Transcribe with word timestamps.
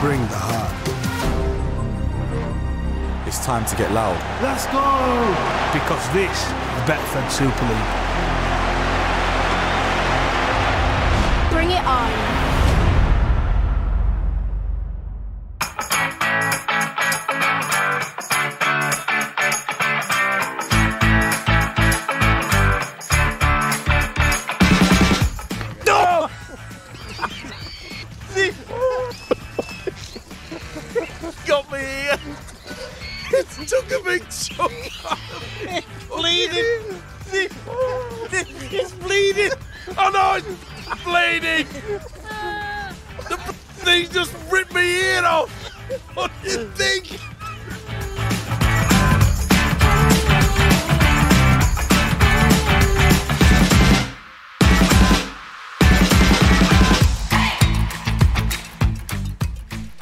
bring 0.00 0.20
the 0.28 0.38
heart. 0.38 0.74
It's 3.26 3.44
time 3.44 3.64
to 3.66 3.76
get 3.76 3.90
loud. 3.92 4.16
Let's 4.42 4.66
go! 4.66 4.86
Because 5.72 6.04
this 6.14 6.30
is 6.30 6.82
Betfred 6.86 7.28
Super 7.30 7.64
League. 7.66 8.17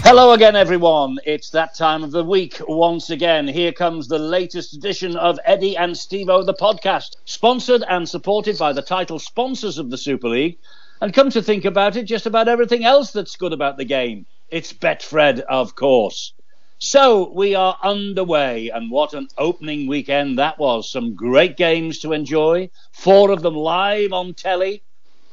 Hello 0.09 0.31
again, 0.31 0.55
everyone. 0.55 1.19
It's 1.27 1.51
that 1.51 1.75
time 1.75 2.05
of 2.05 2.13
the 2.13 2.23
week 2.23 2.61
once 2.69 3.11
again. 3.11 3.49
Here 3.49 3.73
comes 3.73 4.07
the 4.07 4.21
latest 4.21 4.73
edition 4.73 5.17
of 5.17 5.41
Eddie 5.45 5.77
and 5.77 5.97
Stevo, 5.97 6.47
the 6.47 6.55
podcast, 6.55 7.17
sponsored 7.25 7.83
and 7.89 8.09
supported 8.09 8.57
by 8.57 8.73
the 8.73 8.83
title 8.83 9.19
sponsors 9.19 9.79
of 9.79 9.91
the 9.91 9.99
Super 9.99 10.29
League. 10.29 10.59
And 11.01 11.13
come 11.13 11.31
to 11.31 11.43
think 11.43 11.65
about 11.65 11.97
it, 11.97 12.05
just 12.05 12.25
about 12.25 12.47
everything 12.47 12.85
else 12.85 13.11
that's 13.11 13.35
good 13.35 13.53
about 13.53 13.79
the 13.79 13.85
game. 13.85 14.27
It's 14.49 14.73
Betfred, 14.73 15.41
of 15.41 15.75
course. 15.75 16.35
So 16.79 17.33
we 17.33 17.57
are 17.57 17.77
underway, 17.83 18.69
and 18.69 18.93
what 18.93 19.13
an 19.13 19.27
opening 19.37 19.89
weekend 19.89 20.39
that 20.39 20.57
was. 20.57 20.89
Some 20.89 21.17
great 21.17 21.57
games 21.57 21.99
to 22.03 22.13
enjoy, 22.13 22.71
four 22.93 23.33
of 23.33 23.43
them 23.43 23.57
live 23.57 24.13
on 24.13 24.35
telly. 24.35 24.85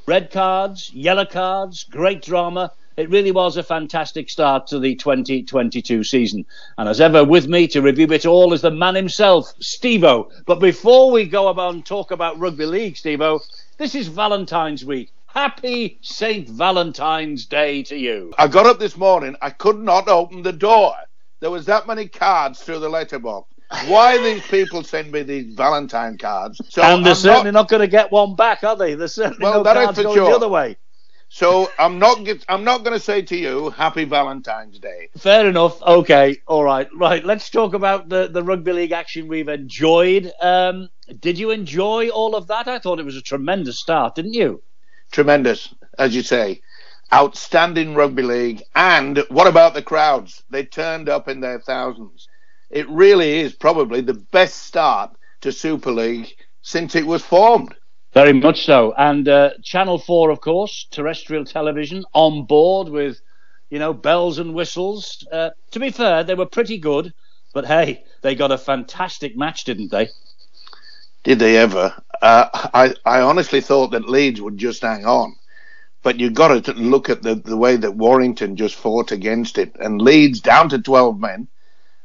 Red 0.08 0.32
cards, 0.32 0.92
yellow 0.92 1.26
cards, 1.26 1.84
great 1.84 2.24
drama. 2.24 2.72
It 2.96 3.10
really 3.10 3.32
was 3.32 3.58
a 3.58 3.64
fantastic 3.64 4.30
start 4.30 4.68
to 4.68 4.80
the 4.80 4.96
2022 4.96 6.04
season. 6.04 6.46
And 6.78 6.88
as 6.88 7.02
ever, 7.02 7.24
with 7.24 7.48
me 7.48 7.68
to 7.70 7.82
review 7.82 8.08
it 8.12 8.26
all 8.26 8.54
is 8.54 8.62
the 8.62 8.70
man 8.70 8.94
himself, 8.94 9.52
Stevo. 9.60 10.32
But 10.46 10.60
before 10.60 11.12
we 11.12 11.26
go 11.26 11.48
about 11.48 11.74
and 11.74 11.86
talk 11.86 12.12
about 12.12 12.40
rugby 12.40 12.66
league, 12.66 12.96
Stevo, 12.96 13.42
this 13.78 13.96
is 13.96 14.08
Valentine's 14.08 14.86
week. 14.86 15.12
Happy 15.26 15.98
St. 16.02 16.48
Valentine's 16.48 17.48
Day 17.48 17.82
to 17.84 17.98
you. 17.98 18.32
I 18.38 18.48
got 18.48 18.68
up 18.68 18.78
this 18.78 18.96
morning. 18.96 19.36
I 19.42 19.50
could 19.50 19.80
not 19.80 20.08
open 20.08 20.44
the 20.44 20.54
door. 20.54 20.94
There 21.40 21.50
was 21.50 21.66
that 21.66 21.88
many 21.88 22.08
cards 22.08 22.62
through 22.62 22.80
the 22.80 22.90
letterbox. 22.90 23.52
Why 23.88 24.20
these 24.20 24.46
people 24.48 24.84
send 24.84 25.12
me 25.12 25.24
these 25.24 25.56
Valentine 25.56 26.20
cards? 26.20 26.62
So 26.70 26.84
and 26.84 27.04
they're 27.04 27.14
I'm 27.14 27.16
certainly 27.18 27.52
not, 27.52 27.62
not, 27.62 27.70
going 27.70 27.82
to 27.82 27.88
get 27.88 28.12
one 28.12 28.36
back, 28.36 28.64
are 28.64 28.76
they? 28.76 28.94
There's 28.94 29.16
certainly 29.16 29.40
Well, 29.42 29.64
no 29.64 29.74
cards 29.74 30.00
going 30.00 30.16
sure. 30.16 30.30
the 30.30 30.36
other 30.36 30.48
way. 30.48 30.78
So 31.34 31.72
I'm 31.80 31.98
not. 31.98 32.24
Get, 32.24 32.46
I'm 32.48 32.64
not 32.64 32.84
going 32.84 32.94
to 32.94 33.04
say 33.04 33.24
to 33.24 33.36
you 33.36 33.72
Happy 33.72 34.04
Valentine's 34.04 34.78
Day. 34.78 35.10
Fair 35.18 35.48
enough. 35.50 35.82
Okay. 35.82 36.38
All 36.46 36.64
right. 36.64 36.88
Right. 36.96 37.26
Let's 37.26 37.50
talk 37.50 37.74
about 37.74 38.08
the, 38.08 38.28
the 38.28 38.44
rugby 38.44 38.72
league 38.72 38.92
action 38.92 39.28
we've 39.28 39.50
enjoyed. 39.50 40.32
Um, 40.40 40.90
did 41.20 41.40
you 41.40 41.50
enjoy 41.50 42.10
all 42.10 42.36
of 42.36 42.46
that? 42.50 42.68
I 42.68 42.78
thought 42.78 43.00
it 43.00 43.06
was 43.06 43.18
a 43.18 43.22
tremendous 43.22 43.80
start, 43.80 44.14
didn't 44.14 44.36
you? 44.36 44.62
Tremendous, 45.12 45.74
as 45.98 46.16
you 46.16 46.22
say. 46.22 46.62
Outstanding 47.12 47.96
rugby 47.96 48.22
league. 48.22 48.62
And 48.76 49.18
what 49.30 49.48
about 49.48 49.74
the 49.74 49.82
crowds? 49.82 50.44
They 50.52 50.66
turned 50.66 51.10
up 51.10 51.28
in 51.28 51.40
their 51.40 51.60
thousands. 51.60 52.28
It 52.70 52.88
really 52.90 53.40
is 53.40 53.54
probably 53.54 54.02
the 54.02 54.14
best 54.14 54.68
start 54.68 55.18
to 55.42 55.52
Super 55.52 55.92
League 55.92 56.32
since 56.62 56.94
it 56.94 57.08
was 57.08 57.24
formed. 57.24 57.74
Very 58.14 58.34
much 58.34 58.66
so. 58.66 58.94
And 58.96 59.28
uh, 59.28 59.52
Channel 59.64 59.98
4, 59.98 60.30
of 60.30 60.40
course, 60.40 60.86
terrestrial 60.92 61.46
television, 61.46 62.06
on 62.14 62.46
board 62.46 62.90
with, 62.90 63.20
you 63.72 63.80
know, 63.80 63.94
bells 63.94 64.38
and 64.38 64.54
whistles. 64.54 65.26
Uh, 65.32 65.50
to 65.72 65.80
be 65.80 65.90
fair, 65.90 66.24
they 66.24 66.36
were 66.36 66.46
pretty 66.46 66.78
good. 66.78 67.14
But 67.54 67.66
hey, 67.66 68.04
they 68.22 68.36
got 68.36 68.52
a 68.52 68.58
fantastic 68.58 69.36
match, 69.36 69.64
didn't 69.64 69.92
they? 69.92 70.10
Did 71.24 71.40
they 71.40 71.58
ever? 71.58 71.94
Uh, 72.22 72.70
I, 72.74 72.94
I 73.06 73.22
honestly 73.22 73.62
thought 73.62 73.92
that 73.92 74.10
Leeds 74.10 74.42
would 74.42 74.58
just 74.58 74.82
hang 74.82 75.06
on. 75.06 75.36
But 76.04 76.20
you've 76.20 76.34
got 76.34 76.66
to 76.66 76.74
look 76.74 77.10
at 77.10 77.24
the, 77.24 77.36
the 77.36 77.58
way 77.58 77.78
that 77.78 77.96
Warrington 77.96 78.58
just 78.58 78.76
fought 78.76 79.12
against 79.12 79.58
it. 79.58 79.76
And 79.80 80.02
Leeds 80.02 80.42
down 80.42 80.70
to 80.70 80.80
12 80.80 81.20
men. 81.20 81.48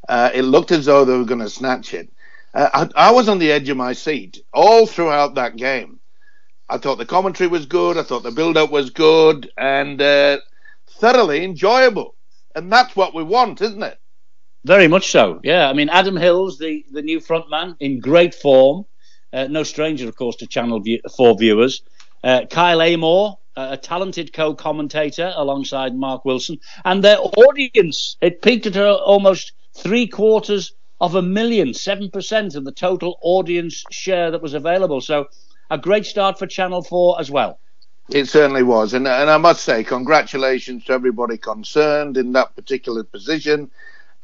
Uh, 0.09 0.31
it 0.33 0.43
looked 0.43 0.71
as 0.71 0.87
though 0.87 1.05
they 1.05 1.17
were 1.17 1.25
going 1.25 1.41
to 1.41 1.51
snatch 1.51 1.93
it. 1.93 2.09
Uh, 2.55 2.89
I, 2.97 3.09
I 3.09 3.11
was 3.11 3.29
on 3.29 3.39
the 3.39 3.53
edge 3.53 3.69
of 3.69 3.77
my 3.77 3.93
seat 3.93 4.43
all 4.55 4.87
throughout 4.87 5.35
that 5.35 5.57
game. 5.57 5.98
I 6.69 6.79
thought 6.79 6.99
the 6.99 7.07
commentary 7.07 7.49
was 7.49 7.67
good. 7.67 7.97
I 7.97 8.03
thought 8.03 8.23
the 8.23 8.31
build 8.31 8.57
up 8.57 8.71
was 8.71 8.91
good 8.91 9.51
and 9.57 10.01
uh, 10.01 10.39
thoroughly 11.01 11.45
enjoyable. 11.45 12.15
And 12.55 12.73
that's 12.73 12.95
what 12.95 13.15
we 13.15 13.23
want, 13.23 13.61
isn't 13.61 13.83
it? 13.83 13.99
Very 14.65 14.89
much 14.89 15.11
so. 15.11 15.41
Yeah, 15.45 15.69
I 15.69 15.73
mean 15.73 15.89
Adam 15.89 16.17
Hills, 16.17 16.59
the 16.59 16.85
the 16.93 17.03
new 17.03 17.21
frontman, 17.21 17.77
in 17.81 18.01
great 18.01 18.35
form. 18.35 18.85
Uh, 19.33 19.47
no 19.47 19.63
stranger, 19.63 20.09
of 20.09 20.17
course, 20.17 20.37
to 20.37 20.47
Channel 20.47 20.81
view, 20.81 21.01
Four 21.17 21.39
viewers. 21.39 21.83
Uh, 22.25 22.47
Kyle 22.51 22.83
Amor, 22.83 23.37
uh, 23.57 23.69
a 23.73 23.77
talented 23.77 24.33
co-commentator 24.33 25.33
alongside 25.37 25.95
Mark 25.95 26.25
Wilson, 26.25 26.59
and 26.85 27.05
their 27.05 27.19
audience. 27.19 28.17
It 28.21 28.43
peaked 28.43 28.67
at 28.67 28.77
almost 28.77 29.53
three 29.77 30.07
quarters 30.07 30.73
of 31.01 31.15
a 31.15 31.23
million, 31.23 31.73
seven 31.73 32.11
percent 32.11 32.55
of 32.57 32.65
the 32.65 32.73
total 32.73 33.19
audience 33.23 33.85
share 33.91 34.31
that 34.33 34.43
was 34.43 34.55
available. 34.55 35.01
So, 35.01 35.27
a 35.71 35.79
great 35.79 36.07
start 36.07 36.39
for 36.39 36.47
Channel 36.47 36.83
Four 36.83 37.21
as 37.21 37.31
well. 37.31 37.59
It 38.11 38.27
certainly 38.27 38.63
was. 38.63 38.95
And, 38.95 39.07
and 39.07 39.29
I 39.29 39.37
must 39.37 39.63
say, 39.63 39.85
congratulations 39.85 40.85
to 40.87 40.93
everybody 40.93 41.37
concerned 41.37 42.17
in 42.17 42.33
that 42.33 42.57
particular 42.57 43.05
position. 43.05 43.71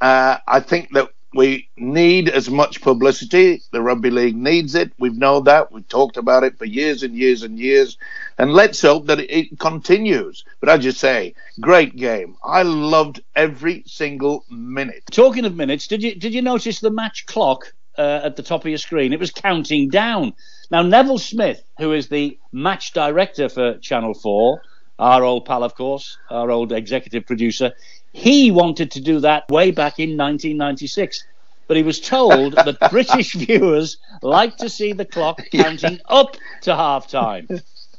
Uh, 0.00 0.38
I 0.46 0.60
think 0.60 0.90
that 0.92 1.10
we 1.34 1.68
need 1.76 2.28
as 2.28 2.48
much 2.48 2.80
publicity. 2.80 3.60
The 3.72 3.82
Rugby 3.82 4.10
League 4.10 4.36
needs 4.36 4.74
it. 4.74 4.92
We've 4.98 5.16
known 5.16 5.44
that. 5.44 5.72
We've 5.72 5.86
talked 5.88 6.16
about 6.16 6.44
it 6.44 6.56
for 6.56 6.64
years 6.64 7.02
and 7.02 7.14
years 7.14 7.42
and 7.42 7.58
years. 7.58 7.98
And 8.38 8.52
let's 8.52 8.80
hope 8.80 9.06
that 9.06 9.18
it 9.18 9.58
continues. 9.58 10.44
But 10.60 10.68
as 10.68 10.84
you 10.84 10.92
say, 10.92 11.34
great 11.60 11.96
game. 11.96 12.36
I 12.42 12.62
loved 12.62 13.22
every 13.34 13.82
single 13.86 14.44
minute. 14.48 15.02
Talking 15.10 15.44
of 15.44 15.56
minutes, 15.56 15.88
did 15.88 16.02
you 16.02 16.14
did 16.14 16.32
you 16.32 16.42
notice 16.42 16.80
the 16.80 16.90
match 16.90 17.26
clock 17.26 17.74
uh, 17.98 18.20
at 18.22 18.36
the 18.36 18.42
top 18.42 18.62
of 18.62 18.68
your 18.68 18.78
screen? 18.78 19.12
It 19.12 19.20
was 19.20 19.32
counting 19.32 19.88
down. 19.88 20.34
Now 20.74 20.82
Neville 20.82 21.18
Smith, 21.18 21.62
who 21.78 21.92
is 21.92 22.08
the 22.08 22.36
match 22.50 22.94
director 22.94 23.48
for 23.48 23.78
Channel 23.78 24.12
Four, 24.12 24.60
our 24.98 25.22
old 25.22 25.44
pal, 25.44 25.62
of 25.62 25.76
course, 25.76 26.18
our 26.30 26.50
old 26.50 26.72
executive 26.72 27.24
producer, 27.26 27.74
he 28.12 28.50
wanted 28.50 28.90
to 28.90 29.00
do 29.00 29.20
that 29.20 29.48
way 29.48 29.70
back 29.70 30.00
in 30.00 30.16
1996. 30.16 31.22
But 31.68 31.76
he 31.76 31.84
was 31.84 32.00
told 32.00 32.54
that 32.64 32.90
British 32.90 33.34
viewers 33.34 33.98
like 34.20 34.56
to 34.56 34.68
see 34.68 34.92
the 34.92 35.04
clock 35.04 35.42
counting 35.52 36.00
up 36.06 36.36
to 36.62 36.74
half 36.74 37.06
time. 37.06 37.46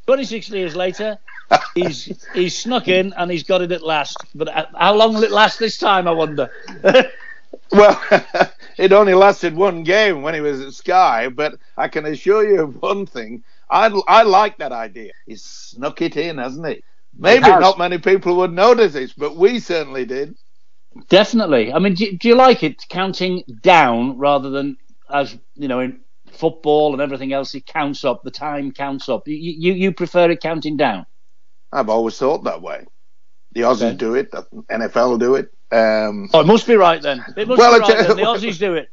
26 0.06 0.50
years 0.50 0.76
later, 0.76 1.18
he's 1.76 2.28
he's 2.34 2.58
snuck 2.58 2.90
in 2.90 3.14
and 3.14 3.32
he's 3.32 3.44
got 3.44 3.62
it 3.62 3.72
at 3.72 3.84
last. 3.84 4.18
But 4.36 4.50
uh, 4.50 4.66
how 4.78 4.96
long 4.96 5.14
will 5.14 5.24
it 5.24 5.32
last 5.32 5.60
this 5.60 5.78
time? 5.78 6.10
I 6.10 6.12
wonder. 6.12 6.50
Well, 7.72 8.02
it 8.78 8.94
only 8.94 9.14
lasted 9.14 9.56
one 9.56 9.84
game 9.84 10.22
when 10.22 10.34
he 10.34 10.42
was 10.42 10.62
at 10.62 10.74
Sky, 10.74 11.30
but 11.30 11.56
I 11.78 11.88
can 11.88 12.06
assure 12.06 12.48
you 12.48 12.64
of 12.64 12.82
one 12.82 13.06
thing. 13.06 13.44
I, 13.70 13.88
I 14.08 14.24
like 14.24 14.58
that 14.60 14.72
idea. 14.74 15.14
He's 15.26 15.44
snuck 15.44 16.02
it 16.02 16.18
in, 16.18 16.38
hasn't 16.38 16.68
he? 16.68 16.84
Maybe 17.18 17.42
has. 17.42 17.56
not 17.56 17.78
many 17.80 17.98
people 18.00 18.38
would 18.38 18.54
notice 18.54 18.94
this, 18.94 19.14
but 19.14 19.36
we 19.38 19.60
certainly 19.60 20.06
did. 20.06 20.36
Definitely. 21.10 21.74
I 21.74 21.80
mean, 21.80 21.94
do, 21.96 22.18
do 22.18 22.28
you 22.30 22.36
like 22.36 22.64
it 22.64 22.84
counting 22.90 23.44
down 23.62 24.18
rather 24.18 24.50
than 24.50 24.78
as 25.12 25.38
you 25.56 25.68
know 25.68 25.82
in 25.82 26.02
football 26.32 26.94
and 26.94 27.02
everything 27.02 27.34
else? 27.34 27.56
It 27.56 27.66
counts 27.66 28.06
up. 28.06 28.24
The 28.24 28.32
time 28.32 28.72
counts 28.72 29.10
up. 29.10 29.28
You 29.28 29.36
you, 29.36 29.74
you 29.74 29.94
prefer 29.94 30.32
it 30.32 30.42
counting 30.42 30.78
down? 30.78 31.06
I've 31.72 31.90
always 31.90 32.18
thought 32.18 32.44
that 32.46 32.62
way. 32.62 32.86
The 33.54 33.62
Aussies 33.62 33.94
Okay. 33.94 33.98
do 33.98 34.16
it, 34.16 34.32
the 34.32 34.44
NFL 34.72 35.20
do 35.20 35.36
it. 35.36 35.54
Um, 35.72 36.30
Oh, 36.34 36.42
it 36.42 36.48
must 36.48 36.68
be 36.68 36.76
right 36.76 37.02
then. 37.02 37.24
It 37.38 37.48
must 37.48 37.60
Well, 37.60 37.74
be 37.76 37.80
right 37.80 38.08
then. 38.08 38.18
The 38.18 38.24
Aussies 38.24 38.60
do 38.60 38.76
it. 38.76 38.90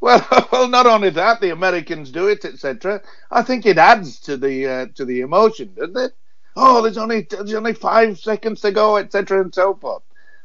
well, 0.00 0.26
well, 0.52 0.68
not 0.68 0.86
only 0.86 1.10
that, 1.10 1.40
the 1.40 1.50
Americans 1.50 2.10
do 2.10 2.28
it, 2.28 2.44
etc. 2.44 3.02
I 3.30 3.42
think 3.42 3.66
it 3.66 3.78
adds 3.78 4.20
to 4.20 4.36
the 4.36 4.66
uh, 4.66 4.86
to 4.96 5.04
the 5.04 5.20
emotion, 5.22 5.74
doesn't 5.74 5.96
it? 5.96 6.12
Oh, 6.56 6.82
there's 6.82 6.98
only 6.98 7.26
there's 7.30 7.54
only 7.54 7.74
five 7.74 8.18
seconds 8.18 8.60
to 8.62 8.72
go, 8.72 8.96
etc. 8.98 9.40
and 9.40 9.54
so 9.54 9.74
forth. 9.74 10.02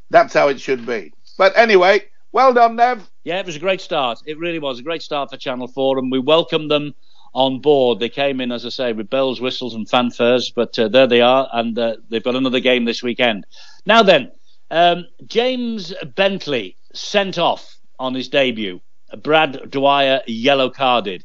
That's 0.09 0.33
how 0.33 0.47
it 0.49 0.59
should 0.59 0.85
be. 0.85 1.13
But 1.37 1.57
anyway, 1.57 2.05
well 2.31 2.53
done, 2.53 2.75
Nev. 2.77 3.07
Yeah, 3.23 3.39
it 3.39 3.45
was 3.45 3.55
a 3.55 3.59
great 3.59 3.81
start. 3.81 4.19
It 4.25 4.39
really 4.39 4.59
was 4.59 4.79
a 4.79 4.83
great 4.83 5.03
start 5.03 5.29
for 5.29 5.37
Channel 5.37 5.67
4, 5.67 5.99
and 5.99 6.11
we 6.11 6.19
welcome 6.19 6.67
them 6.67 6.95
on 7.33 7.59
board. 7.61 7.99
They 7.99 8.09
came 8.09 8.41
in, 8.41 8.51
as 8.51 8.65
I 8.65 8.69
say, 8.69 8.93
with 8.93 9.09
bells, 9.09 9.39
whistles, 9.39 9.75
and 9.75 9.87
fanfares, 9.87 10.51
but 10.55 10.77
uh, 10.79 10.87
there 10.87 11.05
they 11.07 11.21
are, 11.21 11.47
and 11.53 11.77
uh, 11.77 11.97
they've 12.09 12.23
got 12.23 12.35
another 12.35 12.59
game 12.59 12.85
this 12.85 13.03
weekend. 13.03 13.45
Now 13.85 14.01
then, 14.03 14.31
um, 14.71 15.07
James 15.25 15.93
Bentley 16.15 16.75
sent 16.93 17.37
off 17.37 17.77
on 17.97 18.13
his 18.13 18.29
debut. 18.29 18.81
Brad 19.23 19.69
Dwyer 19.69 20.21
yellow 20.27 20.69
carded. 20.69 21.23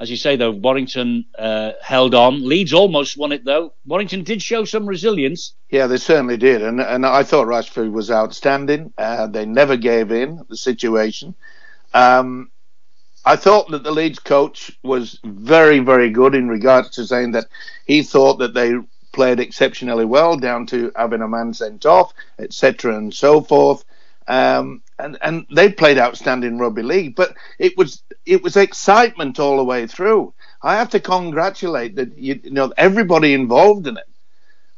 As 0.00 0.10
you 0.10 0.16
say, 0.16 0.36
though, 0.36 0.50
Warrington 0.50 1.24
uh, 1.38 1.72
held 1.80 2.14
on. 2.14 2.46
Leeds 2.46 2.72
almost 2.72 3.16
won 3.16 3.32
it, 3.32 3.44
though. 3.44 3.72
Warrington 3.86 4.24
did 4.24 4.42
show 4.42 4.64
some 4.64 4.86
resilience. 4.86 5.54
Yeah, 5.70 5.86
they 5.86 5.98
certainly 5.98 6.36
did, 6.36 6.62
and 6.62 6.80
and 6.80 7.06
I 7.06 7.22
thought 7.22 7.46
Ratchford 7.46 7.92
was 7.92 8.10
outstanding. 8.10 8.92
Uh, 8.98 9.28
they 9.28 9.46
never 9.46 9.76
gave 9.76 10.10
in 10.10 10.44
the 10.48 10.56
situation. 10.56 11.34
Um, 11.94 12.50
I 13.24 13.36
thought 13.36 13.70
that 13.70 13.84
the 13.84 13.92
Leeds 13.92 14.18
coach 14.18 14.76
was 14.82 15.18
very, 15.24 15.78
very 15.78 16.10
good 16.10 16.34
in 16.34 16.48
regards 16.48 16.90
to 16.90 17.06
saying 17.06 17.32
that 17.32 17.46
he 17.86 18.02
thought 18.02 18.38
that 18.40 18.52
they 18.52 18.74
played 19.14 19.40
exceptionally 19.40 20.04
well, 20.04 20.36
down 20.36 20.66
to 20.66 20.92
having 20.96 21.22
a 21.22 21.28
man 21.28 21.54
sent 21.54 21.86
off, 21.86 22.12
etc., 22.38 22.96
and 22.96 23.14
so 23.14 23.40
forth. 23.40 23.84
Um, 24.28 24.82
and 24.98 25.18
and 25.22 25.46
they 25.54 25.70
played 25.70 25.98
outstanding 25.98 26.58
rugby 26.58 26.82
league, 26.82 27.16
but 27.16 27.34
it 27.58 27.76
was 27.76 28.02
it 28.26 28.42
was 28.42 28.56
excitement 28.56 29.38
all 29.40 29.56
the 29.58 29.64
way 29.64 29.86
through. 29.86 30.34
I 30.62 30.76
have 30.76 30.90
to 30.90 31.00
congratulate 31.00 31.96
that 31.96 32.16
you, 32.18 32.40
you 32.42 32.50
know 32.50 32.72
everybody 32.76 33.34
involved 33.34 33.86
in 33.86 33.96
it. 33.96 34.08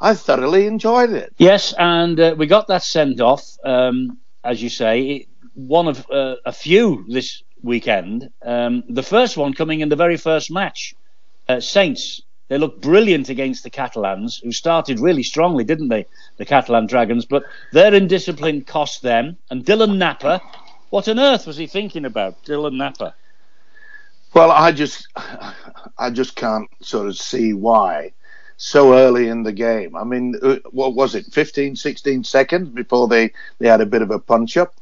I 0.00 0.14
thoroughly 0.14 0.66
enjoyed 0.66 1.10
it. 1.10 1.32
Yes, 1.38 1.74
and 1.78 2.18
uh, 2.20 2.34
we 2.36 2.46
got 2.46 2.68
that 2.68 2.82
sent 2.82 3.20
off, 3.20 3.44
um, 3.64 4.18
as 4.44 4.62
you 4.62 4.68
say, 4.68 5.26
one 5.54 5.88
of 5.88 6.06
uh, 6.10 6.36
a 6.44 6.52
few 6.52 7.04
this 7.08 7.42
weekend. 7.62 8.30
Um, 8.44 8.84
the 8.88 9.02
first 9.02 9.36
one 9.36 9.54
coming 9.54 9.80
in 9.80 9.88
the 9.88 9.96
very 9.96 10.16
first 10.18 10.50
match, 10.50 10.94
uh, 11.48 11.60
Saints 11.60 12.20
they 12.48 12.58
looked 12.58 12.80
brilliant 12.80 13.28
against 13.28 13.64
the 13.64 13.70
Catalans, 13.70 14.38
who 14.38 14.52
started 14.52 15.00
really 15.00 15.22
strongly, 15.22 15.64
didn't 15.64 15.88
they? 15.88 16.06
The 16.36 16.44
Catalan 16.44 16.86
Dragons, 16.86 17.24
but 17.24 17.44
their 17.72 17.92
indiscipline 17.92 18.62
cost 18.62 19.02
them. 19.02 19.36
And 19.50 19.64
Dylan 19.64 19.96
Napa, 19.96 20.40
what 20.90 21.08
on 21.08 21.18
earth 21.18 21.46
was 21.46 21.56
he 21.56 21.66
thinking 21.66 22.04
about, 22.04 22.44
Dylan 22.44 22.76
Napa? 22.76 23.14
Well, 24.34 24.50
I 24.50 24.70
just, 24.72 25.08
I 25.98 26.10
just 26.10 26.36
can't 26.36 26.68
sort 26.82 27.08
of 27.08 27.16
see 27.16 27.52
why 27.52 28.12
so 28.56 28.94
early 28.94 29.28
in 29.28 29.42
the 29.42 29.52
game. 29.52 29.96
I 29.96 30.04
mean, 30.04 30.34
uh, 30.42 30.56
what 30.70 30.94
was 30.94 31.14
it, 31.14 31.26
15, 31.26 31.76
16 31.76 32.24
seconds 32.24 32.68
before 32.70 33.08
they, 33.08 33.32
they 33.58 33.68
had 33.68 33.80
a 33.80 33.86
bit 33.86 34.02
of 34.02 34.10
a 34.10 34.18
punch 34.18 34.56
up? 34.56 34.74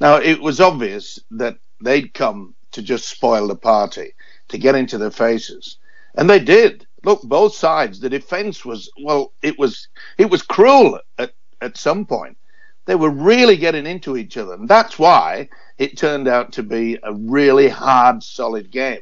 Now, 0.00 0.16
it 0.16 0.40
was 0.40 0.60
obvious 0.60 1.18
that 1.32 1.58
they'd 1.80 2.14
come 2.14 2.54
to 2.72 2.82
just 2.82 3.08
spoil 3.08 3.48
the 3.48 3.56
party, 3.56 4.14
to 4.48 4.58
get 4.58 4.74
into 4.74 4.98
their 4.98 5.10
faces. 5.10 5.76
And 6.14 6.28
they 6.28 6.38
did 6.38 6.86
look, 7.08 7.22
both 7.22 7.54
sides. 7.54 8.00
The 8.00 8.10
defence 8.10 8.64
was 8.66 8.90
well, 9.02 9.32
it 9.42 9.58
was 9.58 9.88
it 10.18 10.30
was 10.30 10.42
cruel 10.42 11.00
at 11.16 11.32
at 11.60 11.78
some 11.78 12.04
point. 12.04 12.36
They 12.84 12.94
were 12.94 13.10
really 13.10 13.56
getting 13.56 13.86
into 13.86 14.16
each 14.16 14.36
other, 14.36 14.54
and 14.54 14.68
that's 14.68 14.98
why 14.98 15.48
it 15.78 15.96
turned 15.96 16.28
out 16.28 16.52
to 16.52 16.62
be 16.62 16.98
a 17.02 17.12
really 17.14 17.68
hard, 17.68 18.22
solid 18.22 18.70
game. 18.70 19.00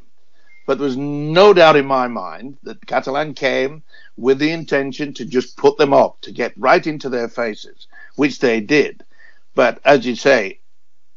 But 0.66 0.78
there 0.78 0.86
was 0.86 0.96
no 0.96 1.52
doubt 1.52 1.76
in 1.76 1.86
my 1.86 2.08
mind 2.08 2.58
that 2.64 2.86
Catalan 2.86 3.34
came 3.34 3.82
with 4.16 4.38
the 4.38 4.50
intention 4.50 5.14
to 5.14 5.24
just 5.24 5.56
put 5.56 5.76
them 5.76 5.92
up, 5.92 6.20
to 6.22 6.32
get 6.32 6.52
right 6.56 6.84
into 6.84 7.08
their 7.08 7.28
faces, 7.28 7.86
which 8.16 8.40
they 8.40 8.60
did. 8.60 9.04
But 9.54 9.80
as 9.84 10.04
you 10.06 10.16
say, 10.16 10.58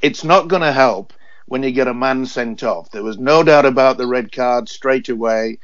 it's 0.01 0.23
not 0.23 0.47
going 0.47 0.61
to 0.61 0.71
help 0.71 1.13
when 1.47 1.63
you 1.63 1.71
get 1.71 1.87
a 1.87 1.93
man 1.93 2.25
sent 2.27 2.63
off. 2.63 2.91
There 2.91 3.03
was 3.03 3.17
no 3.17 3.41
doubt 3.43 3.65
about 3.65 3.97
the 3.97 4.07
red 4.07 4.31
card 4.31 4.69
straight 4.69 5.09
away. 5.09 5.57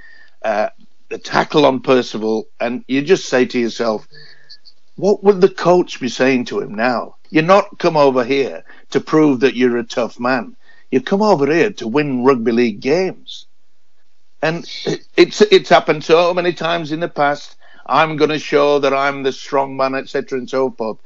Uh, 0.43 0.69
the 1.09 1.17
tackle 1.17 1.65
on 1.65 1.81
Percival, 1.81 2.47
and 2.59 2.83
you 2.87 3.01
just 3.01 3.29
say 3.29 3.45
to 3.45 3.59
yourself, 3.59 4.07
what 4.95 5.23
would 5.23 5.41
the 5.41 5.49
coach 5.49 5.99
be 5.99 6.09
saying 6.09 6.45
to 6.45 6.61
him 6.61 6.73
now? 6.75 7.15
You're 7.29 7.43
not 7.43 7.79
come 7.79 7.97
over 7.97 8.23
here 8.23 8.63
to 8.91 9.01
prove 9.01 9.41
that 9.41 9.55
you're 9.55 9.77
a 9.77 9.83
tough 9.83 10.19
man. 10.19 10.55
You 10.91 11.01
come 11.01 11.21
over 11.21 11.51
here 11.51 11.71
to 11.73 11.87
win 11.87 12.23
rugby 12.23 12.51
league 12.51 12.79
games. 12.79 13.47
And 14.41 14.65
it's 15.17 15.41
it's 15.41 15.69
happened 15.69 16.03
so 16.03 16.33
many 16.33 16.53
times 16.53 16.91
in 16.91 16.99
the 16.99 17.09
past. 17.09 17.57
I'm 17.85 18.15
going 18.15 18.29
to 18.29 18.39
show 18.39 18.79
that 18.79 18.93
I'm 18.93 19.23
the 19.23 19.31
strong 19.31 19.75
man, 19.77 19.95
etc., 19.95 20.39
and 20.39 20.49
so 20.49 20.71
forth. 20.71 20.97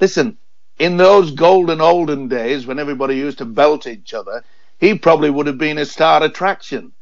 Listen, 0.00 0.38
in 0.78 0.96
those 0.96 1.30
golden 1.30 1.80
olden 1.80 2.28
days 2.28 2.66
when 2.66 2.78
everybody 2.78 3.16
used 3.16 3.38
to 3.38 3.44
belt 3.44 3.86
each 3.86 4.12
other, 4.14 4.44
he 4.78 4.98
probably 4.98 5.30
would 5.30 5.46
have 5.46 5.58
been 5.58 5.78
a 5.78 5.86
star 5.86 6.22
attraction 6.22 6.92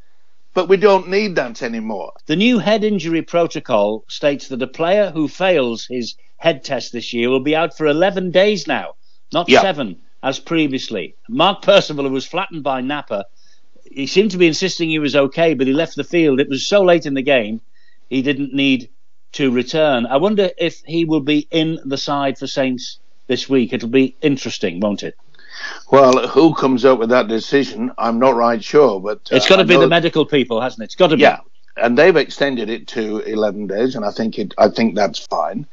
but 0.55 0.69
we 0.69 0.77
don't 0.77 1.09
need 1.09 1.35
that 1.35 1.61
anymore. 1.61 2.13
The 2.25 2.35
new 2.37 2.57
head 2.59 2.83
injury 2.83 3.21
protocol 3.21 4.05
states 4.07 4.47
that 4.47 4.61
a 4.61 4.67
player 4.67 5.11
who 5.11 5.27
fails 5.27 5.85
his 5.85 6.15
head 6.37 6.63
test 6.63 6.93
this 6.93 7.13
year 7.13 7.29
will 7.29 7.41
be 7.41 7.55
out 7.55 7.77
for 7.77 7.85
11 7.85 8.31
days 8.31 8.65
now, 8.65 8.95
not 9.33 9.49
seven 9.51 9.97
as 10.23 10.39
previously. 10.39 11.15
Mark 11.29 11.61
Percival, 11.61 12.05
who 12.05 12.11
was 12.11 12.25
flattened 12.25 12.63
by 12.63 12.79
Napa, 12.81 13.25
he 13.83 14.07
seemed 14.07 14.31
to 14.31 14.37
be 14.37 14.47
insisting 14.47 14.89
he 14.89 14.97
was 14.97 15.15
okay, 15.15 15.53
but 15.53 15.67
he 15.67 15.73
left 15.73 15.97
the 15.97 16.03
field. 16.05 16.39
It 16.39 16.49
was 16.49 16.65
so 16.65 16.83
late 16.83 17.05
in 17.05 17.13
the 17.13 17.21
game, 17.21 17.59
he 18.09 18.21
didn't 18.21 18.53
need 18.53 18.89
to 19.33 19.51
return. 19.51 20.05
I 20.05 20.17
wonder 20.17 20.51
if 20.57 20.81
he 20.85 21.03
will 21.03 21.19
be 21.19 21.47
in 21.51 21.79
the 21.83 21.97
side 21.97 22.37
for 22.37 22.47
Saints 22.47 22.99
this 23.27 23.49
week. 23.49 23.73
It'll 23.73 23.89
be 23.89 24.15
interesting, 24.21 24.79
won't 24.79 25.03
it? 25.03 25.15
Well, 25.91 26.27
who 26.27 26.53
comes 26.53 26.85
up 26.85 26.99
with 26.99 27.09
that 27.09 27.27
decision? 27.27 27.91
I'm 27.97 28.19
not 28.19 28.35
right 28.35 28.63
sure, 28.63 28.99
but 28.99 29.29
uh, 29.31 29.35
it's 29.35 29.47
got 29.47 29.57
to 29.57 29.65
be 29.65 29.77
the 29.77 29.87
medical 29.87 30.25
people, 30.25 30.61
hasn't 30.61 30.81
it? 30.81 30.85
It's 30.85 30.95
got 30.95 31.07
to 31.07 31.15
be. 31.15 31.23
Yeah, 31.23 31.39
and 31.77 31.97
they've 31.97 32.15
extended 32.15 32.69
it 32.69 32.87
to 32.89 33.19
11 33.19 33.67
days, 33.67 33.95
and 33.95 34.05
I 34.05 34.11
think 34.11 34.39
it. 34.39 34.53
I 34.57 34.69
think 34.69 34.95
that's 34.95 35.19
fine. 35.19 35.67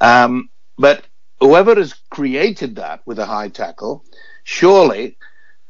Um, 0.00 0.50
but 0.78 1.04
whoever 1.40 1.74
has 1.74 1.94
created 2.10 2.76
that 2.76 3.00
with 3.06 3.18
a 3.18 3.26
high 3.26 3.48
tackle, 3.48 4.04
surely 4.44 5.16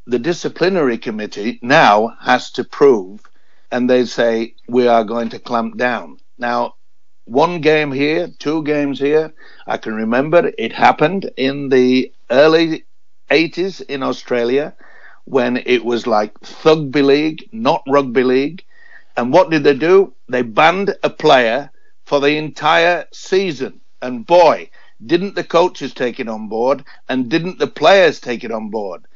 the 0.06 0.19
disciplinary 0.19 0.99
committee 0.99 1.58
now 1.62 2.17
has 2.20 2.50
to 2.52 2.64
prove, 2.64 3.22
and 3.70 3.88
they 3.88 4.05
say 4.05 4.55
we 4.69 4.87
are 4.87 5.05
going 5.05 5.31
to 5.31 5.38
clamp 5.38 5.76
down. 5.76 6.19
Now, 6.38 6.75
one 7.25 7.60
game 7.60 7.90
here, 7.90 8.28
two 8.38 8.62
games 8.64 8.99
here. 8.99 9.32
I 9.67 9.78
can 9.78 9.94
remember 9.94 10.52
it 10.58 10.72
happened 10.72 11.31
in 11.36 11.70
the 11.70 12.12
early 12.31 12.84
80s 13.31 13.81
in 13.81 14.02
Australia 14.02 14.74
when 15.24 15.56
it 15.56 15.84
was 15.84 16.06
like 16.06 16.38
Thugby 16.40 17.04
League, 17.04 17.48
not 17.52 17.82
Rugby 17.88 18.22
League. 18.24 18.64
And 19.16 19.32
what 19.32 19.50
did 19.50 19.64
they 19.64 19.74
do? 19.74 20.14
They 20.28 20.43
banned 20.43 20.96
a 21.02 21.10
player 21.10 21.70
for 22.04 22.20
the 22.20 22.36
entire 22.36 23.06
season. 23.12 23.81
And 24.02 24.26
boy, 24.26 24.70
didn't 25.04 25.34
the 25.34 25.44
coaches 25.44 25.94
take 25.94 26.20
it 26.20 26.28
on 26.28 26.48
board 26.48 26.84
and 27.08 27.28
didn't 27.31 27.58
the 27.58 27.66
players 27.66 28.20
take 28.20 28.44
it 28.44 28.50
on 28.52 28.70
board? 28.70 29.06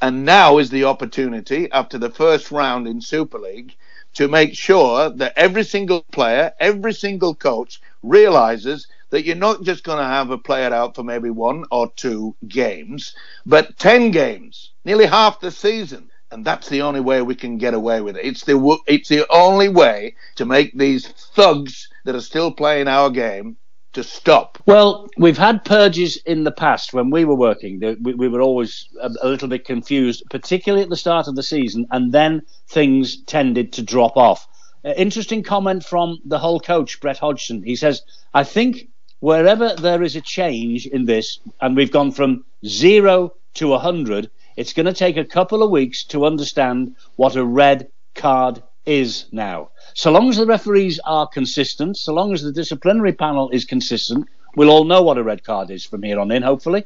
And 0.00 0.24
now 0.24 0.58
is 0.58 0.70
the 0.70 0.84
opportunity 0.84 1.70
after 1.72 1.98
the 1.98 2.10
first 2.10 2.50
round 2.50 2.86
in 2.86 3.00
Super 3.00 3.38
League 3.38 3.76
to 4.14 4.28
make 4.28 4.54
sure 4.54 5.10
that 5.10 5.32
every 5.36 5.64
single 5.64 6.02
player, 6.12 6.52
every 6.60 6.92
single 6.92 7.34
coach 7.34 7.80
realizes 8.02 8.86
that 9.10 9.24
you're 9.24 9.36
not 9.36 9.62
just 9.62 9.84
going 9.84 9.98
to 9.98 10.04
have 10.04 10.30
a 10.30 10.38
player 10.38 10.72
out 10.72 10.94
for 10.94 11.02
maybe 11.02 11.30
one 11.30 11.64
or 11.70 11.90
two 11.96 12.34
games, 12.48 13.14
but 13.46 13.76
10 13.78 14.10
games, 14.10 14.72
nearly 14.84 15.06
half 15.06 15.40
the 15.40 15.50
season. 15.50 16.10
And 16.30 16.44
that's 16.44 16.68
the 16.68 16.82
only 16.82 17.00
way 17.00 17.22
we 17.22 17.36
can 17.36 17.58
get 17.58 17.74
away 17.74 18.00
with 18.00 18.16
it. 18.16 18.24
It's 18.24 18.44
the, 18.44 18.78
it's 18.86 19.08
the 19.08 19.24
only 19.30 19.68
way 19.68 20.16
to 20.34 20.44
make 20.44 20.76
these 20.76 21.06
thugs 21.06 21.88
that 22.04 22.16
are 22.16 22.20
still 22.20 22.50
playing 22.50 22.88
our 22.88 23.08
game 23.08 23.56
to 23.94 24.02
stop. 24.02 24.58
Well, 24.66 25.08
we've 25.16 25.38
had 25.38 25.64
purges 25.64 26.16
in 26.18 26.44
the 26.44 26.52
past 26.52 26.92
when 26.92 27.10
we 27.10 27.24
were 27.24 27.34
working. 27.34 27.80
We, 28.02 28.14
we 28.14 28.28
were 28.28 28.40
always 28.40 28.88
a, 29.00 29.08
little 29.26 29.48
bit 29.48 29.64
confused, 29.64 30.24
particularly 30.30 30.82
at 30.82 30.90
the 30.90 30.96
start 30.96 31.26
of 31.28 31.36
the 31.36 31.42
season, 31.42 31.86
and 31.90 32.12
then 32.12 32.42
things 32.68 33.22
tended 33.22 33.72
to 33.74 33.82
drop 33.82 34.16
off. 34.16 34.46
Uh, 34.84 34.92
interesting 34.96 35.42
comment 35.42 35.84
from 35.84 36.18
the 36.24 36.38
Hull 36.38 36.60
coach, 36.60 37.00
Brett 37.00 37.18
Hodgson. 37.18 37.62
He 37.62 37.76
says, 37.76 38.02
I 38.34 38.44
think 38.44 38.88
wherever 39.24 39.74
there 39.76 40.02
is 40.02 40.16
a 40.16 40.20
change 40.20 40.86
in 40.86 41.06
this, 41.06 41.38
and 41.62 41.74
we've 41.74 41.90
gone 41.90 42.12
from 42.12 42.44
zero 42.66 43.32
to 43.54 43.68
100, 43.68 44.30
it's 44.54 44.74
going 44.74 44.84
to 44.84 44.92
take 44.92 45.16
a 45.16 45.24
couple 45.24 45.62
of 45.62 45.70
weeks 45.70 46.04
to 46.04 46.26
understand 46.26 46.94
what 47.16 47.34
a 47.34 47.42
red 47.42 47.88
card 48.14 48.62
is 48.84 49.24
now. 49.32 49.70
So 49.94 50.10
long 50.10 50.28
as 50.28 50.36
the 50.36 50.44
referees 50.44 51.00
are 51.06 51.26
consistent, 51.26 51.96
so 51.96 52.12
long 52.12 52.34
as 52.34 52.42
the 52.42 52.52
disciplinary 52.52 53.14
panel 53.14 53.48
is 53.48 53.64
consistent, 53.64 54.28
we'll 54.56 54.68
all 54.68 54.84
know 54.84 55.00
what 55.00 55.16
a 55.16 55.22
red 55.22 55.42
card 55.42 55.70
is 55.70 55.86
from 55.86 56.02
here 56.02 56.20
on 56.20 56.30
in, 56.30 56.42
hopefully. 56.42 56.84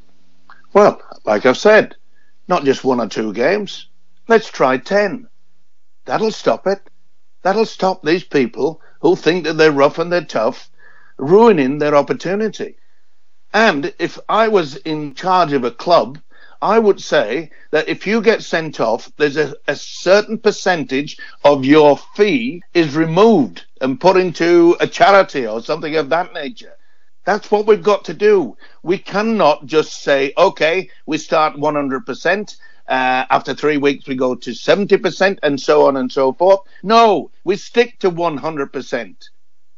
Well, 0.73 1.03
like 1.25 1.45
I've 1.45 1.59
said, 1.59 1.97
not 2.47 2.63
just 2.63 2.85
one 2.85 3.01
or 3.01 3.09
two 3.09 3.33
games. 3.33 3.89
Let's 4.29 4.49
try 4.49 4.79
10. 4.79 5.27
That'll 6.05 6.31
stop 6.31 6.69
it. 6.69 6.89
That'll 7.43 7.67
stop 7.67 8.05
these 8.05 8.23
people 8.23 8.81
who 9.01 9.17
think 9.17 9.43
that 9.43 9.55
they're 9.55 9.73
rough 9.73 9.99
and 9.99 10.13
they're 10.13 10.25
tough 10.25 10.71
ruining 11.19 11.79
their 11.79 11.95
opportunity. 11.97 12.77
And 13.53 13.95
if 13.99 14.19
I 14.29 14.49
was 14.49 14.77
in 14.77 15.15
charge 15.15 15.53
of 15.53 15.65
a 15.65 15.71
club, 15.71 16.19
I 16.61 16.79
would 16.79 17.01
say 17.01 17.51
that 17.71 17.89
if 17.89 18.07
you 18.07 18.21
get 18.21 18.43
sent 18.43 18.81
off, 18.81 19.11
there's 19.17 19.37
a, 19.37 19.55
a 19.69 19.77
certain 19.77 20.39
percentage 20.39 21.19
of 21.45 21.65
your 21.65 21.99
fee 22.17 22.63
is 22.75 22.97
removed 22.97 23.65
and 23.81 24.01
put 24.01 24.17
into 24.17 24.77
a 24.81 24.87
charity 24.87 25.47
or 25.47 25.63
something 25.63 25.97
of 25.97 26.09
that 26.11 26.35
nature. 26.35 26.75
That's 27.25 27.51
what 27.51 27.67
we've 27.67 27.83
got 27.83 28.05
to 28.07 28.15
do. 28.15 28.57
We 28.83 28.99
cannot 28.99 29.67
just 29.67 30.03
say, 30.03 30.33
okay, 30.37 30.91
we 31.07 31.19
start 31.19 31.57
100%. 31.57 32.57
Uh, 32.89 33.27
after 33.31 33.55
three 33.55 33.77
weeks, 33.77 34.09
we 34.09 34.17
go 34.17 34.35
to 34.35 34.51
70% 34.51 35.39
and 35.43 35.61
so 35.61 35.87
on 35.87 35.97
and 35.99 36.11
so 36.11 36.33
forth. 36.33 36.61
No, 36.83 37.31
we 37.45 37.57
stick 37.57 37.99
to 38.01 38.11
100%. 38.11 39.29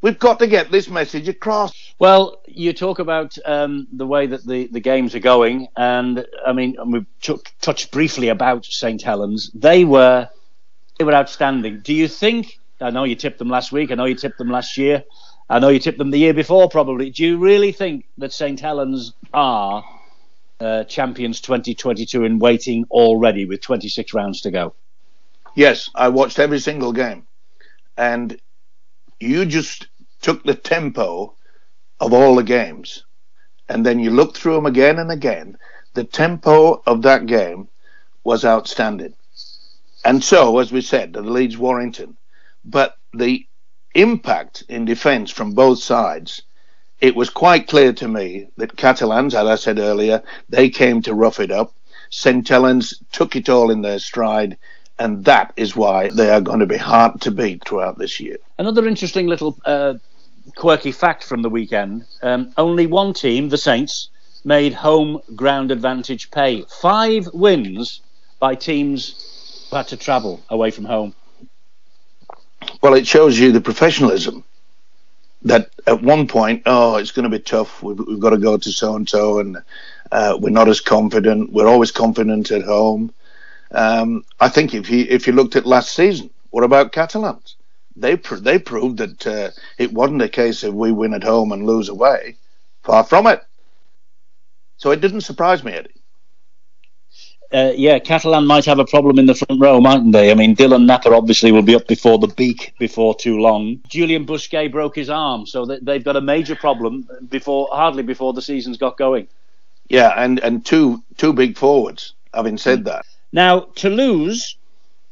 We've 0.03 0.19
got 0.19 0.39
to 0.39 0.47
get 0.47 0.71
this 0.71 0.89
message 0.89 1.29
across. 1.29 1.73
Well, 1.99 2.41
you 2.47 2.73
talk 2.73 3.01
about 3.01 3.37
um, 3.45 3.87
the 3.93 4.07
way 4.07 4.27
that 4.27 4.47
the, 4.47 4.67
the 4.69 4.81
games 4.81 5.15
are 5.15 5.21
going, 5.21 5.69
and 5.77 6.25
I 6.47 6.53
mean, 6.55 6.77
we 6.87 7.05
touched 7.61 7.91
briefly 7.91 8.29
about 8.29 8.65
St 8.65 9.03
Helens. 9.03 9.51
They 9.55 9.85
were 9.85 10.29
they 10.99 11.05
were 11.05 11.15
outstanding. 11.15 11.81
Do 11.81 11.93
you 11.93 12.09
think? 12.09 12.59
I 12.81 12.91
know 12.91 13.05
you 13.05 13.15
tipped 13.15 13.39
them 13.39 13.51
last 13.51 13.73
week. 13.73 13.91
I 13.91 13.95
know 13.95 14.07
you 14.07 14.15
tipped 14.15 14.39
them 14.39 14.49
last 14.49 14.79
year. 14.79 15.05
I 15.51 15.59
know 15.59 15.69
you 15.69 15.79
tipped 15.79 15.99
them 15.99 16.11
the 16.11 16.19
year 16.19 16.33
before, 16.33 16.71
probably. 16.71 17.11
Do 17.11 17.23
you 17.23 17.37
really 17.37 17.73
think 17.73 18.07
that 18.19 18.33
St 18.33 18.59
Helens 18.59 19.13
are 19.35 19.85
uh, 20.61 20.85
champions 20.85 21.43
2022 21.43 22.25
in 22.25 22.39
waiting 22.39 22.87
already 22.91 23.45
with 23.45 23.61
26 23.61 24.15
rounds 24.15 24.41
to 24.43 24.51
go? 24.51 24.75
Yes, 25.55 25.91
I 25.95 26.09
watched 26.09 26.39
every 26.39 26.61
single 26.61 26.93
game, 26.93 27.27
and 27.99 28.41
you 29.19 29.45
just 29.45 29.89
took 30.21 30.43
the 30.45 30.55
tempo 30.55 31.35
of 31.99 32.13
all 32.13 32.35
the 32.37 32.43
games, 32.43 33.05
and 33.69 33.85
then 33.85 33.99
you 33.99 34.11
look 34.11 34.37
through 34.37 34.55
them 34.55 34.67
again 34.67 34.99
and 34.99 35.11
again. 35.11 35.57
The 35.95 36.05
tempo 36.05 36.83
of 36.87 37.03
that 37.03 37.27
game 37.27 37.69
was 38.25 38.45
outstanding. 38.45 39.15
And 40.05 40.23
so, 40.23 40.59
as 40.59 40.73
we 40.73 40.81
said, 40.81 41.13
the 41.13 41.23
Leeds 41.23 41.59
Warrington, 41.59 42.17
but 42.65 42.97
the 43.13 43.47
impact 43.95 44.65
in 44.69 44.85
defence 44.85 45.31
from 45.31 45.53
both 45.53 45.79
sides, 45.81 46.43
it 47.01 47.17
was 47.17 47.29
quite 47.29 47.67
clear 47.69 47.93
to 47.95 48.09
me 48.09 48.49
that 48.57 48.77
Catalans, 48.77 49.35
as 49.35 49.47
I 49.47 49.57
said 49.57 49.79
earlier, 49.79 50.23
they 50.49 50.71
came 50.71 51.03
to 51.03 51.15
rough 51.15 51.41
it 51.41 51.51
up. 51.51 51.73
St. 52.11 52.47
Helens 52.47 53.03
took 53.13 53.37
it 53.37 53.49
all 53.49 53.71
in 53.71 53.83
their 53.83 53.99
stride 53.99 54.57
and 55.01 55.25
that 55.25 55.53
is 55.57 55.75
why 55.75 56.11
they 56.11 56.31
are 56.31 56.43
going 56.43 56.61
to 56.61 56.67
be 56.67 56.77
hard 56.77 57.21
to 57.23 57.31
beat 57.31 57.65
throughout 57.65 57.99
this 57.99 58.21
year. 58.21 58.37
Another 58.59 58.87
interesting 58.87 59.27
little 59.27 59.59
uh, 59.65 59.95
quirky 60.57 60.93
fact 60.93 61.25
from 61.25 61.43
the 61.43 61.51
weekend 61.51 62.05
um, 62.23 62.53
only 62.57 62.87
one 62.87 63.13
team, 63.13 63.49
the 63.49 63.59
Saints, 63.59 64.09
made 64.45 64.73
home 64.73 65.21
ground 65.35 65.71
advantage 65.71 66.31
pay. 66.31 66.65
Five 66.81 67.29
wins 67.33 68.01
by 68.39 68.55
teams 68.55 69.67
who 69.71 69.77
had 69.77 69.89
to 69.89 69.97
travel 69.97 70.43
away 70.49 70.71
from 70.71 70.85
home. 70.85 71.15
Well, 72.83 72.95
it 72.95 73.07
shows 73.07 73.39
you 73.39 73.53
the 73.53 73.61
professionalism 73.61 74.45
that 75.43 75.71
at 75.87 76.03
one 76.03 76.27
point, 76.27 76.63
oh, 76.67 76.97
it's 76.97 77.13
going 77.13 77.31
to 77.31 77.37
be 77.39 77.43
tough. 77.43 77.83
We've, 77.83 77.99
we've 77.99 78.21
got 78.21 78.31
to 78.31 78.39
go 78.39 78.57
to 78.57 78.73
so 78.73 78.97
and 78.97 79.09
so, 79.09 79.39
and 79.39 79.59
uh, 80.13 80.37
we're 80.41 80.51
not 80.51 80.69
as 80.69 80.81
confident. 80.81 81.53
We're 81.53 81.69
always 81.69 81.91
confident 81.91 82.51
at 82.51 82.63
home. 82.63 83.13
Um, 83.73 84.25
I 84.41 84.49
think 84.49 84.75
if 84.75 84.91
you 84.91 85.07
if 85.09 85.27
you 85.27 85.33
looked 85.33 85.57
at 85.57 85.65
last 85.65 85.95
season, 85.95 86.31
what 86.51 86.65
about 86.65 86.93
Catalans? 86.93 87.57
They 88.01 88.17
pr- 88.17 88.37
they 88.37 88.59
proved 88.59 88.99
that 88.99 89.27
uh, 89.27 89.51
it 89.79 89.93
wasn't 89.93 90.23
a 90.23 90.29
case 90.29 90.63
of 90.63 90.75
we 90.75 90.93
win 90.93 91.15
at 91.15 91.25
home 91.25 91.53
and 91.53 91.67
lose 91.67 91.89
away. 91.89 92.37
Far 92.83 93.05
from 93.05 93.27
it. 93.27 93.43
So 94.79 94.91
it 94.91 95.01
didn't 95.01 95.21
surprise 95.23 95.63
me, 95.63 95.73
Eddie. 95.73 95.91
Uh, 97.53 97.73
yeah, 97.75 97.99
Catalan 97.99 98.47
might 98.47 98.65
have 98.65 98.79
a 98.79 98.85
problem 98.85 99.19
in 99.19 99.27
the 99.27 99.35
front 99.35 99.61
row, 99.61 99.81
mightn't 99.81 100.13
they? 100.13 100.31
I 100.31 100.35
mean, 100.35 100.55
Dylan 100.55 100.87
Napa 100.87 101.13
obviously 101.13 101.51
will 101.51 101.63
be 101.63 101.75
up 101.75 101.89
before 101.89 102.17
the 102.19 102.29
beak 102.29 102.73
before 102.79 103.15
too 103.15 103.39
long. 103.39 103.81
Julian 103.89 104.25
Bousquet 104.25 104.71
broke 104.71 104.95
his 104.95 105.11
arm, 105.11 105.47
so 105.47 105.67
they've 105.67 106.05
got 106.05 106.17
a 106.17 106.21
major 106.21 106.55
problem 106.55 107.09
before 107.29 107.69
hardly 107.73 108.05
before 108.05 108.33
the 108.33 108.41
season's 108.41 108.79
got 108.79 108.97
going. 108.97 109.27
Yeah, 109.89 110.15
and, 110.17 110.39
and 110.39 110.65
two 110.65 111.03
two 111.17 111.33
big 111.33 111.59
forwards. 111.59 112.15
Having 112.33 112.59
said 112.59 112.85
that, 112.85 113.05
now, 113.33 113.61
Toulouse 113.75 114.57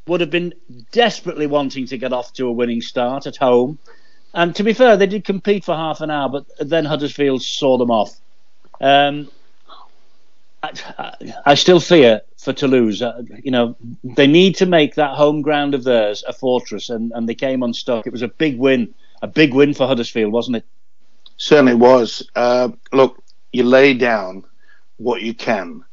would 0.09 0.21
have 0.21 0.29
been 0.29 0.53
desperately 0.91 1.47
wanting 1.47 1.85
to 1.87 1.97
get 1.97 2.11
off 2.11 2.33
to 2.33 2.47
a 2.47 2.51
winning 2.51 2.81
start 2.81 3.27
at 3.27 3.37
home. 3.37 3.77
And 4.33 4.55
to 4.55 4.63
be 4.63 4.73
fair, 4.73 4.97
they 4.97 5.07
did 5.07 5.23
compete 5.23 5.63
for 5.63 5.75
half 5.75 6.01
an 6.01 6.11
hour, 6.11 6.29
but 6.29 6.45
then 6.59 6.85
Huddersfield 6.85 7.41
saw 7.41 7.77
them 7.77 7.91
off. 7.91 8.15
Um, 8.81 9.29
I, 10.61 11.13
I, 11.45 11.55
still 11.55 11.79
fear 11.79 12.21
for 12.37 12.53
Toulouse. 12.53 13.01
Uh, 13.01 13.23
you 13.43 13.51
know, 13.51 13.75
they 14.03 14.27
need 14.27 14.55
to 14.57 14.65
make 14.65 14.95
that 14.95 15.15
home 15.15 15.41
ground 15.41 15.73
of 15.73 15.83
theirs 15.83 16.23
a 16.27 16.33
fortress, 16.33 16.89
and, 16.89 17.11
and 17.13 17.27
they 17.27 17.35
came 17.35 17.63
unstuck. 17.63 18.05
It 18.05 18.11
was 18.11 18.21
a 18.21 18.27
big 18.27 18.57
win, 18.57 18.93
a 19.21 19.27
big 19.27 19.53
win 19.53 19.73
for 19.73 19.87
Huddersfield, 19.87 20.33
wasn't 20.33 20.57
it? 20.57 20.65
Certainly 21.37 21.75
was. 21.75 22.29
Uh, 22.35 22.69
look, 22.91 23.23
you 23.51 23.63
lay 23.63 23.93
down 23.93 24.43
what 24.97 25.21
you 25.21 25.33
can 25.33 25.85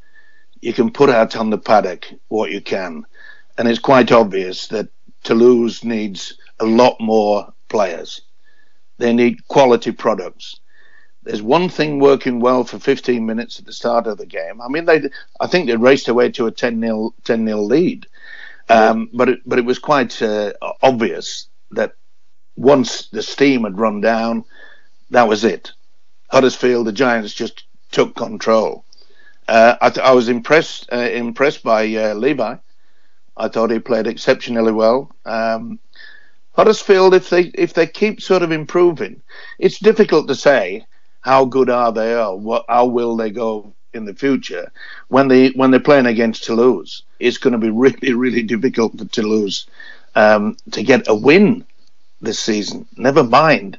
you 0.61 0.73
can 0.73 0.91
put 0.91 1.09
out 1.09 1.35
on 1.35 1.49
the 1.49 1.57
paddock 1.57 2.07
what 2.27 2.51
you 2.51 2.61
can. 2.61 3.05
And 3.57 3.67
it's 3.67 3.79
quite 3.79 4.11
obvious 4.11 4.67
that 4.67 4.89
Toulouse 5.23 5.83
needs 5.83 6.37
a 6.59 6.65
lot 6.65 6.99
more 6.99 7.53
players. 7.69 8.21
They 8.97 9.13
need 9.13 9.47
quality 9.47 9.91
products. 9.91 10.59
There's 11.23 11.41
one 11.41 11.67
thing 11.67 11.99
working 11.99 12.39
well 12.39 12.63
for 12.63 12.79
15 12.79 13.25
minutes 13.25 13.59
at 13.59 13.65
the 13.65 13.73
start 13.73 14.07
of 14.07 14.17
the 14.17 14.25
game. 14.25 14.61
I 14.61 14.69
mean, 14.69 14.85
they, 14.85 15.09
I 15.41 15.47
think 15.47 15.67
they 15.67 15.75
raced 15.75 16.07
away 16.07 16.31
to 16.31 16.47
a 16.47 16.51
10 16.51 16.79
0 16.79 17.13
10 17.25 17.45
0 17.45 17.61
lead, 17.61 18.07
um, 18.69 19.09
but 19.13 19.29
it, 19.29 19.39
but 19.45 19.59
it 19.59 19.65
was 19.65 19.77
quite 19.77 20.21
uh, 20.21 20.53
obvious 20.81 21.47
that 21.71 21.93
once 22.55 23.07
the 23.09 23.21
steam 23.21 23.63
had 23.63 23.77
run 23.79 23.99
down, 23.99 24.45
that 25.09 25.27
was 25.27 25.43
it. 25.43 25.73
Huddersfield, 26.29 26.87
the 26.87 26.91
Giants, 26.93 27.33
just 27.33 27.65
took 27.91 28.15
control. 28.15 28.85
Uh, 29.47 29.75
I, 29.81 29.89
th- 29.89 30.05
I, 30.05 30.11
was 30.11 30.27
impressed 30.29 30.89
uh, 30.91 30.97
impressed 30.97 31.63
by 31.63 31.93
uh, 31.95 32.13
Levi. 32.13 32.55
I 33.37 33.47
thought 33.47 33.71
he 33.71 33.79
played 33.79 34.07
exceptionally 34.07 34.71
well. 34.71 35.11
Um, 35.25 35.79
Huddersfield, 36.53 37.13
if 37.13 37.29
they 37.29 37.43
if 37.53 37.73
they 37.73 37.85
keep 37.85 38.21
sort 38.21 38.41
of 38.41 38.51
improving, 38.51 39.21
it's 39.59 39.79
difficult 39.79 40.27
to 40.27 40.35
say 40.35 40.85
how 41.21 41.45
good 41.45 41.69
are 41.69 41.91
they 41.91 42.15
or 42.15 42.37
what, 42.39 42.65
how 42.67 42.87
will 42.87 43.15
they 43.15 43.29
go 43.29 43.73
in 43.93 44.05
the 44.05 44.13
future 44.13 44.71
when 45.07 45.27
they 45.27 45.49
when 45.49 45.71
they're 45.71 45.79
playing 45.79 46.07
against 46.07 46.43
Toulouse. 46.43 47.03
It's 47.19 47.37
going 47.37 47.53
to 47.53 47.59
be 47.59 47.69
really 47.85 48.13
really 48.13 48.43
difficult 48.43 48.97
for 48.97 49.05
Toulouse 49.05 49.67
um, 50.15 50.57
to 50.71 50.81
get 50.83 51.07
a 51.07 51.15
win 51.15 51.65
this 52.21 52.39
season. 52.39 52.87
Never 52.97 53.23
mind 53.23 53.77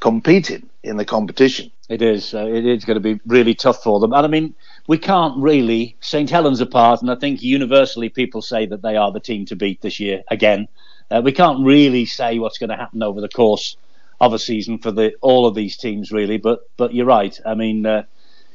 competing 0.00 0.68
in 0.82 0.96
the 0.96 1.04
competition. 1.04 1.70
It 1.88 2.02
is. 2.02 2.34
Uh, 2.34 2.46
it 2.46 2.66
is 2.66 2.84
going 2.84 3.00
to 3.00 3.14
be 3.14 3.20
really 3.26 3.54
tough 3.54 3.82
for 3.82 4.00
them. 4.00 4.12
And 4.12 4.24
I 4.26 4.28
mean, 4.28 4.54
we 4.86 4.98
can't 4.98 5.36
really 5.38 5.96
St 6.00 6.28
Helens 6.28 6.60
apart, 6.60 7.02
and 7.02 7.10
I 7.10 7.14
think 7.14 7.42
universally 7.42 8.08
people 8.08 8.42
say 8.42 8.66
that 8.66 8.82
they 8.82 8.96
are 8.96 9.12
the 9.12 9.20
team 9.20 9.46
to 9.46 9.56
beat 9.56 9.80
this 9.80 10.00
year 10.00 10.22
again. 10.30 10.68
Uh, 11.10 11.20
we 11.24 11.32
can't 11.32 11.64
really 11.64 12.06
say 12.06 12.38
what's 12.38 12.58
going 12.58 12.70
to 12.70 12.76
happen 12.76 13.02
over 13.02 13.20
the 13.20 13.28
course 13.28 13.76
of 14.20 14.32
a 14.32 14.38
season 14.38 14.78
for 14.78 14.90
the 14.90 15.14
all 15.20 15.46
of 15.46 15.54
these 15.54 15.76
teams, 15.76 16.12
really. 16.12 16.38
But 16.38 16.60
but 16.76 16.94
you're 16.94 17.06
right. 17.06 17.38
I 17.44 17.54
mean, 17.54 17.86
uh, 17.86 18.04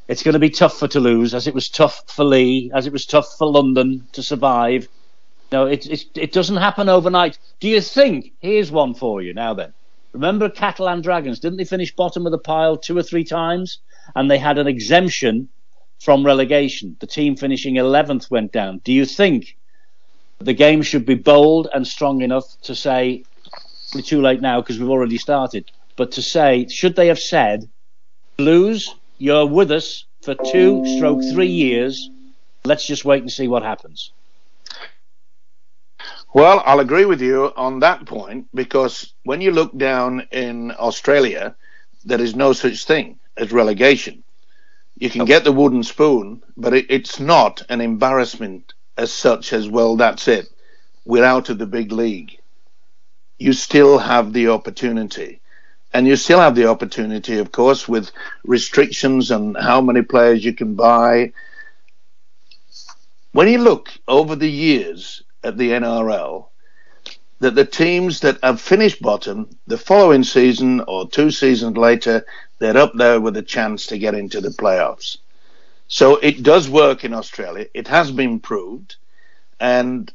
it's 0.08 0.24
going 0.24 0.34
to 0.34 0.40
be 0.40 0.50
tough 0.50 0.78
for 0.78 0.88
Toulouse, 0.88 1.34
as 1.34 1.48
it 1.48 1.54
was 1.54 1.70
tough 1.70 2.04
for 2.08 2.24
Leigh, 2.24 2.72
as 2.74 2.86
it 2.86 2.94
was 2.94 3.06
tough 3.06 3.38
for 3.38 3.48
London 3.48 4.08
to 4.14 4.22
survive. 4.22 4.88
No, 5.52 5.68
it, 5.68 5.86
it, 5.86 6.06
it 6.16 6.32
doesn't 6.32 6.58
happen 6.58 6.90
overnight. 6.90 7.38
Do 7.60 7.68
you 7.68 7.82
think? 7.82 8.34
Here's 8.40 8.72
one 8.72 8.94
for 8.94 9.22
you 9.22 9.34
now. 9.34 9.54
Then, 9.54 9.74
remember 10.14 10.50
Catalan 10.50 11.02
Dragons? 11.02 11.40
Didn't 11.40 11.58
they 11.58 11.66
finish 11.66 11.96
bottom 11.96 12.26
of 12.26 12.32
the 12.32 12.38
pile 12.38 12.78
two 12.78 12.98
or 12.98 13.04
three 13.04 13.24
times? 13.24 13.80
And 14.16 14.30
they 14.30 14.38
had 14.38 14.58
an 14.58 14.68
exemption 14.68 15.50
from 16.00 16.26
relegation. 16.26 16.96
The 17.00 17.08
team 17.08 17.36
finishing 17.36 17.76
11th 17.76 18.30
went 18.30 18.52
down. 18.52 18.82
Do 18.84 18.94
you 18.94 19.06
think 19.06 19.56
the 20.40 20.54
game 20.54 20.82
should 20.82 21.06
be 21.06 21.16
bold 21.16 21.68
and 21.74 21.88
strong 21.88 22.22
enough 22.22 22.46
to 22.64 22.76
say, 22.76 23.24
we're 23.94 24.02
too 24.02 24.22
late 24.22 24.42
now 24.42 24.62
because 24.62 24.80
we've 24.80 24.90
already 24.90 25.18
started, 25.18 25.72
but 25.96 26.12
to 26.14 26.22
say, 26.22 26.68
should 26.68 26.96
they 26.96 27.08
have 27.08 27.20
said, 27.20 27.70
lose, 28.38 28.94
you're 29.18 29.46
with 29.46 29.72
us 29.72 30.06
for 30.22 30.36
two 30.36 30.86
stroke 30.98 31.22
three 31.32 31.48
years, 31.48 32.10
let's 32.66 32.86
just 32.86 33.06
wait 33.06 33.22
and 33.22 33.32
see 33.32 33.48
what 33.48 33.64
happens? 33.64 34.12
Well, 36.34 36.62
I'll 36.66 36.82
agree 36.82 37.06
with 37.06 37.22
you 37.22 37.54
on 37.56 37.80
that 37.80 38.06
point 38.06 38.48
because 38.54 39.14
when 39.24 39.40
you 39.40 39.52
look 39.52 39.78
down 39.78 40.28
in 40.32 40.74
Australia, 40.78 41.56
there 42.04 42.20
is 42.20 42.36
no 42.36 42.52
such 42.52 42.84
thing 42.84 43.20
as 43.38 43.54
relegation. 43.54 44.25
You 44.98 45.10
can 45.10 45.26
get 45.26 45.44
the 45.46 45.54
wooden 45.54 45.84
spoon, 45.84 46.44
but 46.58 46.74
it, 46.74 46.88
it's 46.90 47.20
not 47.20 47.64
an 47.70 47.82
embarrassment 47.82 48.74
as 48.98 49.12
such 49.14 49.54
as, 49.54 49.70
well, 49.70 49.98
that's 49.98 50.28
it. 50.28 50.48
We're 51.06 51.26
out 51.26 51.50
of 51.50 51.58
the 51.60 51.68
big 51.68 51.92
league. 51.92 52.38
You 53.40 53.54
still 53.54 54.00
have 54.00 54.34
the 54.34 54.50
opportunity. 54.50 55.32
and 55.94 56.08
you 56.08 56.18
still 56.18 56.40
have 56.40 56.56
the 56.56 56.68
opportunity, 56.68 57.40
of 57.40 57.52
course, 57.52 57.88
with 57.90 58.12
restrictions 58.46 59.32
on 59.32 59.56
how 59.56 59.82
many 59.82 60.04
players 60.04 60.46
you 60.46 60.54
can 60.54 60.76
buy. 60.76 61.34
When 63.34 63.48
you 63.50 63.60
look 63.60 63.90
over 64.08 64.36
the 64.36 64.50
years 64.52 65.24
at 65.44 65.58
the 65.58 65.72
NRL, 65.72 66.48
that 67.40 67.56
the 67.56 67.66
teams 67.66 68.22
that 68.22 68.40
have 68.44 68.62
finished 68.62 69.02
bottom 69.02 69.50
the 69.68 69.78
following 69.78 70.24
season 70.24 70.82
or 70.88 71.08
two 71.08 71.32
seasons 71.32 71.78
later, 71.78 72.26
they're 72.60 72.78
up 72.78 72.94
there 72.96 73.20
with 73.20 73.36
a 73.38 73.42
chance 73.42 73.88
to 73.88 73.98
get 73.98 74.16
into 74.16 74.42
the 74.42 74.50
playoffs. 74.50 75.18
So 75.88 76.16
it 76.18 76.44
does 76.44 76.70
work 76.70 77.04
in 77.04 77.14
Australia. 77.14 77.68
It 77.74 77.88
has 77.90 78.12
been 78.12 78.40
proved. 78.40 78.96
And 79.60 80.12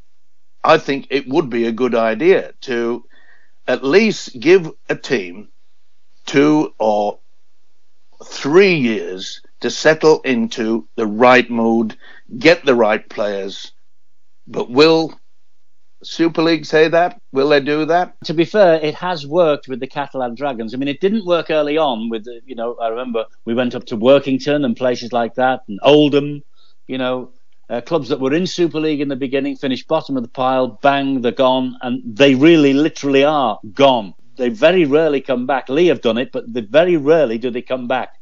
I 0.65 0.79
think 0.79 1.07
it 1.11 1.29
would 1.29 1.51
be 1.51 1.67
a 1.67 1.73
good 1.73 1.95
idea 1.95 2.53
to 2.63 3.05
at 3.69 3.85
least 3.85 4.39
give 4.39 4.71
a 4.89 4.97
team 4.97 5.49
two 6.27 6.75
or 6.79 7.19
three 8.25 8.75
years 8.75 9.43
to 9.61 9.71
settle 9.71 10.21
into 10.23 10.89
the 10.97 11.07
right 11.07 11.49
mood, 11.51 11.97
get 12.39 12.65
the 12.65 12.75
right 12.75 13.07
players. 13.09 13.73
But 14.47 14.71
will 14.71 15.20
Super 16.03 16.43
League 16.43 16.65
say 16.65 16.89
that? 16.89 17.21
Will 17.33 17.49
they 17.49 17.61
do 17.61 17.85
that? 17.85 18.15
To 18.25 18.35
be 18.35 18.45
fair, 18.45 18.75
it 18.75 18.95
has 18.95 19.27
worked 19.27 19.69
with 19.69 19.81
the 19.81 19.87
Catalan 19.87 20.35
Dragons. 20.35 20.75
I 20.75 20.79
mean, 20.79 20.89
it 20.89 21.01
didn't 21.01 21.27
work 21.27 21.51
early 21.51 21.77
on 21.77 22.09
with, 22.09 22.27
you 22.47 22.55
know, 22.55 22.75
I 22.77 22.89
remember 22.89 23.27
we 23.45 23.55
went 23.55 23.75
up 23.75 23.85
to 23.87 23.97
Workington 23.97 24.65
and 24.65 24.77
places 24.77 25.13
like 25.13 25.35
that, 25.35 25.63
and 25.69 25.79
Oldham, 25.83 26.43
you 26.87 26.99
know, 26.99 27.33
uh, 27.69 27.81
clubs 27.81 28.09
that 28.09 28.19
were 28.21 28.35
in 28.35 28.47
Super 28.47 28.81
League 28.81 29.01
in 29.01 29.09
the 29.09 29.17
beginning 29.17 29.57
finished 29.57 29.87
bottom 29.87 30.17
of 30.17 30.23
the 30.23 30.29
pile, 30.29 30.67
bang, 30.83 31.21
they're 31.21 31.33
gone, 31.33 31.77
and 31.83 32.03
they 32.05 32.35
really 32.35 32.73
literally 32.73 33.23
are 33.23 33.61
gone. 33.75 34.15
They 34.37 34.49
very 34.49 34.87
rarely 34.87 35.21
come 35.21 35.47
back. 35.47 35.69
Leigh 35.69 35.87
have 35.87 36.01
done 36.01 36.19
it, 36.19 36.33
but 36.33 36.47
very 36.49 36.97
rarely 36.97 37.39
do 37.39 37.51
they 37.51 37.63
come 37.63 37.87
back. 37.87 38.15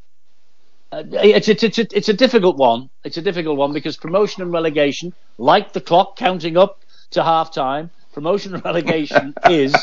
Uh, 0.90 1.04
it's, 1.12 1.49
it's, 1.49 1.62
it's, 1.62 1.78
it's 1.78 2.08
a 2.08 2.14
difficult 2.14 2.56
one. 2.56 2.90
It's 3.04 3.18
a 3.18 3.23
difficult 3.23 3.56
one 3.56 3.73
because 3.73 3.97
promotion 3.97 4.42
and 4.42 4.52
relegation, 4.52 5.14
like 5.37 5.73
the 5.73 5.80
clock 5.80 6.16
counting 6.16 6.56
up 6.56 6.80
to 7.10 7.22
half 7.22 7.52
time, 7.52 7.90
promotion 8.12 8.54
and 8.54 8.64
relegation 8.64 9.34
is 9.50 9.74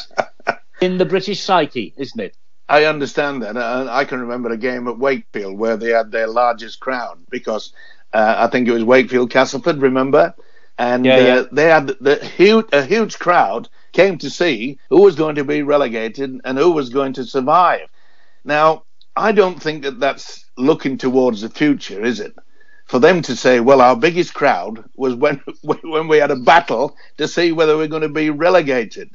in 0.81 0.97
the 0.97 1.05
British 1.05 1.41
psyche, 1.41 1.93
isn't 1.97 2.19
it? 2.19 2.35
I 2.67 2.85
understand 2.85 3.43
that. 3.43 3.57
Uh, 3.57 3.87
I 3.89 4.05
can 4.05 4.19
remember 4.21 4.49
a 4.49 4.57
game 4.57 4.87
at 4.87 4.97
Wakefield 4.97 5.57
where 5.57 5.77
they 5.77 5.91
had 5.91 6.11
their 6.11 6.27
largest 6.27 6.79
crowd 6.79 7.19
because 7.29 7.73
uh, 8.13 8.35
I 8.37 8.47
think 8.47 8.67
it 8.67 8.71
was 8.71 8.83
Wakefield 8.83 9.29
Castleford, 9.29 9.81
remember? 9.81 10.33
And 10.77 11.05
yeah, 11.05 11.19
yeah. 11.19 11.35
Uh, 11.35 11.45
they 11.51 11.65
had 11.65 11.87
the 12.01 12.23
huge, 12.23 12.65
a 12.73 12.83
huge 12.83 13.19
crowd 13.19 13.69
came 13.93 14.17
to 14.17 14.29
see 14.29 14.79
who 14.89 15.01
was 15.01 15.15
going 15.15 15.35
to 15.35 15.43
be 15.43 15.61
relegated 15.61 16.41
and 16.43 16.57
who 16.57 16.71
was 16.71 16.89
going 16.89 17.13
to 17.13 17.23
survive. 17.23 17.87
Now, 18.43 18.83
I 19.15 19.31
don't 19.31 19.61
think 19.61 19.83
that 19.83 19.99
that's 19.99 20.45
looking 20.57 20.97
towards 20.97 21.41
the 21.41 21.49
future, 21.49 22.03
is 22.03 22.19
it? 22.19 22.35
For 22.87 22.99
them 22.99 23.21
to 23.23 23.35
say, 23.35 23.59
well, 23.61 23.81
our 23.81 23.95
biggest 23.97 24.33
crowd 24.33 24.85
was 24.95 25.15
when 25.15 25.41
when 25.63 26.07
we 26.09 26.17
had 26.19 26.31
a 26.31 26.35
battle 26.37 26.95
to 27.17 27.27
see 27.27 27.51
whether 27.53 27.77
we're 27.77 27.87
going 27.87 28.03
to 28.03 28.09
be 28.09 28.29
relegated. 28.31 29.11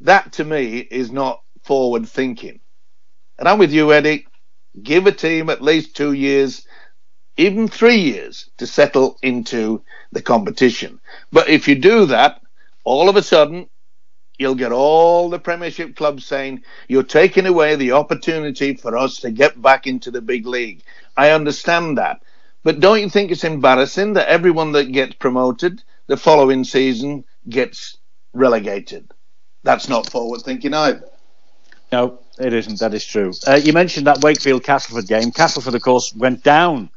That 0.00 0.32
to 0.34 0.44
me 0.44 0.78
is 0.78 1.12
not 1.12 1.42
forward 1.64 2.08
thinking. 2.08 2.60
And 3.38 3.48
I'm 3.48 3.58
with 3.58 3.72
you, 3.72 3.92
Eddie. 3.92 4.26
Give 4.82 5.06
a 5.06 5.12
team 5.12 5.50
at 5.50 5.62
least 5.62 5.96
two 5.96 6.12
years, 6.12 6.66
even 7.36 7.68
three 7.68 7.98
years 7.98 8.50
to 8.58 8.66
settle 8.66 9.18
into 9.22 9.84
the 10.12 10.22
competition. 10.22 11.00
But 11.32 11.48
if 11.50 11.68
you 11.68 11.76
do 11.76 12.06
that, 12.06 12.40
all 12.84 13.08
of 13.08 13.16
a 13.16 13.22
sudden 13.22 13.68
you'll 14.38 14.56
get 14.56 14.72
all 14.72 15.30
the 15.30 15.40
Premiership 15.40 15.96
clubs 15.96 16.26
saying 16.26 16.62
you're 16.88 17.04
taking 17.04 17.46
away 17.46 17.76
the 17.76 17.92
opportunity 17.92 18.74
for 18.76 18.96
us 18.98 19.18
to 19.20 19.32
get 19.32 19.60
back 19.62 19.88
into 19.88 20.12
the 20.12 20.22
big 20.22 20.46
league. 20.46 20.82
I 21.16 21.32
understand 21.32 21.98
that. 21.98 22.22
But 22.62 22.80
don't 22.80 23.00
you 23.00 23.08
think 23.08 23.30
it's 23.30 23.44
embarrassing 23.44 24.14
that 24.14 24.28
everyone 24.28 24.72
that 24.72 24.92
gets 24.92 25.14
promoted 25.14 25.82
the 26.06 26.16
following 26.16 26.64
season 26.64 27.24
gets 27.48 27.96
relegated? 28.34 29.10
That's 29.62 29.88
not 29.88 30.10
forward 30.10 30.42
thinking 30.42 30.74
either. 30.74 31.04
No, 31.92 32.20
it 32.38 32.52
isn't. 32.52 32.78
That 32.80 32.94
is 32.94 33.04
true. 33.04 33.32
Uh, 33.46 33.54
you 33.56 33.72
mentioned 33.72 34.06
that 34.06 34.22
Wakefield 34.22 34.62
Castleford 34.62 35.08
game. 35.08 35.32
Castleford, 35.32 35.74
of 35.74 35.82
course, 35.82 36.14
went 36.14 36.42
down 36.42 36.90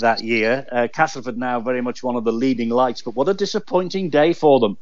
that 0.00 0.22
year. 0.22 0.66
Uh, 0.70 0.88
Castleford 0.92 1.38
now 1.38 1.60
very 1.60 1.80
much 1.80 2.02
one 2.02 2.16
of 2.16 2.24
the 2.24 2.32
leading 2.32 2.68
lights, 2.68 3.02
but 3.02 3.14
what 3.14 3.28
a 3.28 3.34
disappointing 3.34 4.10
day 4.10 4.32
for 4.32 4.60
them 4.60 4.76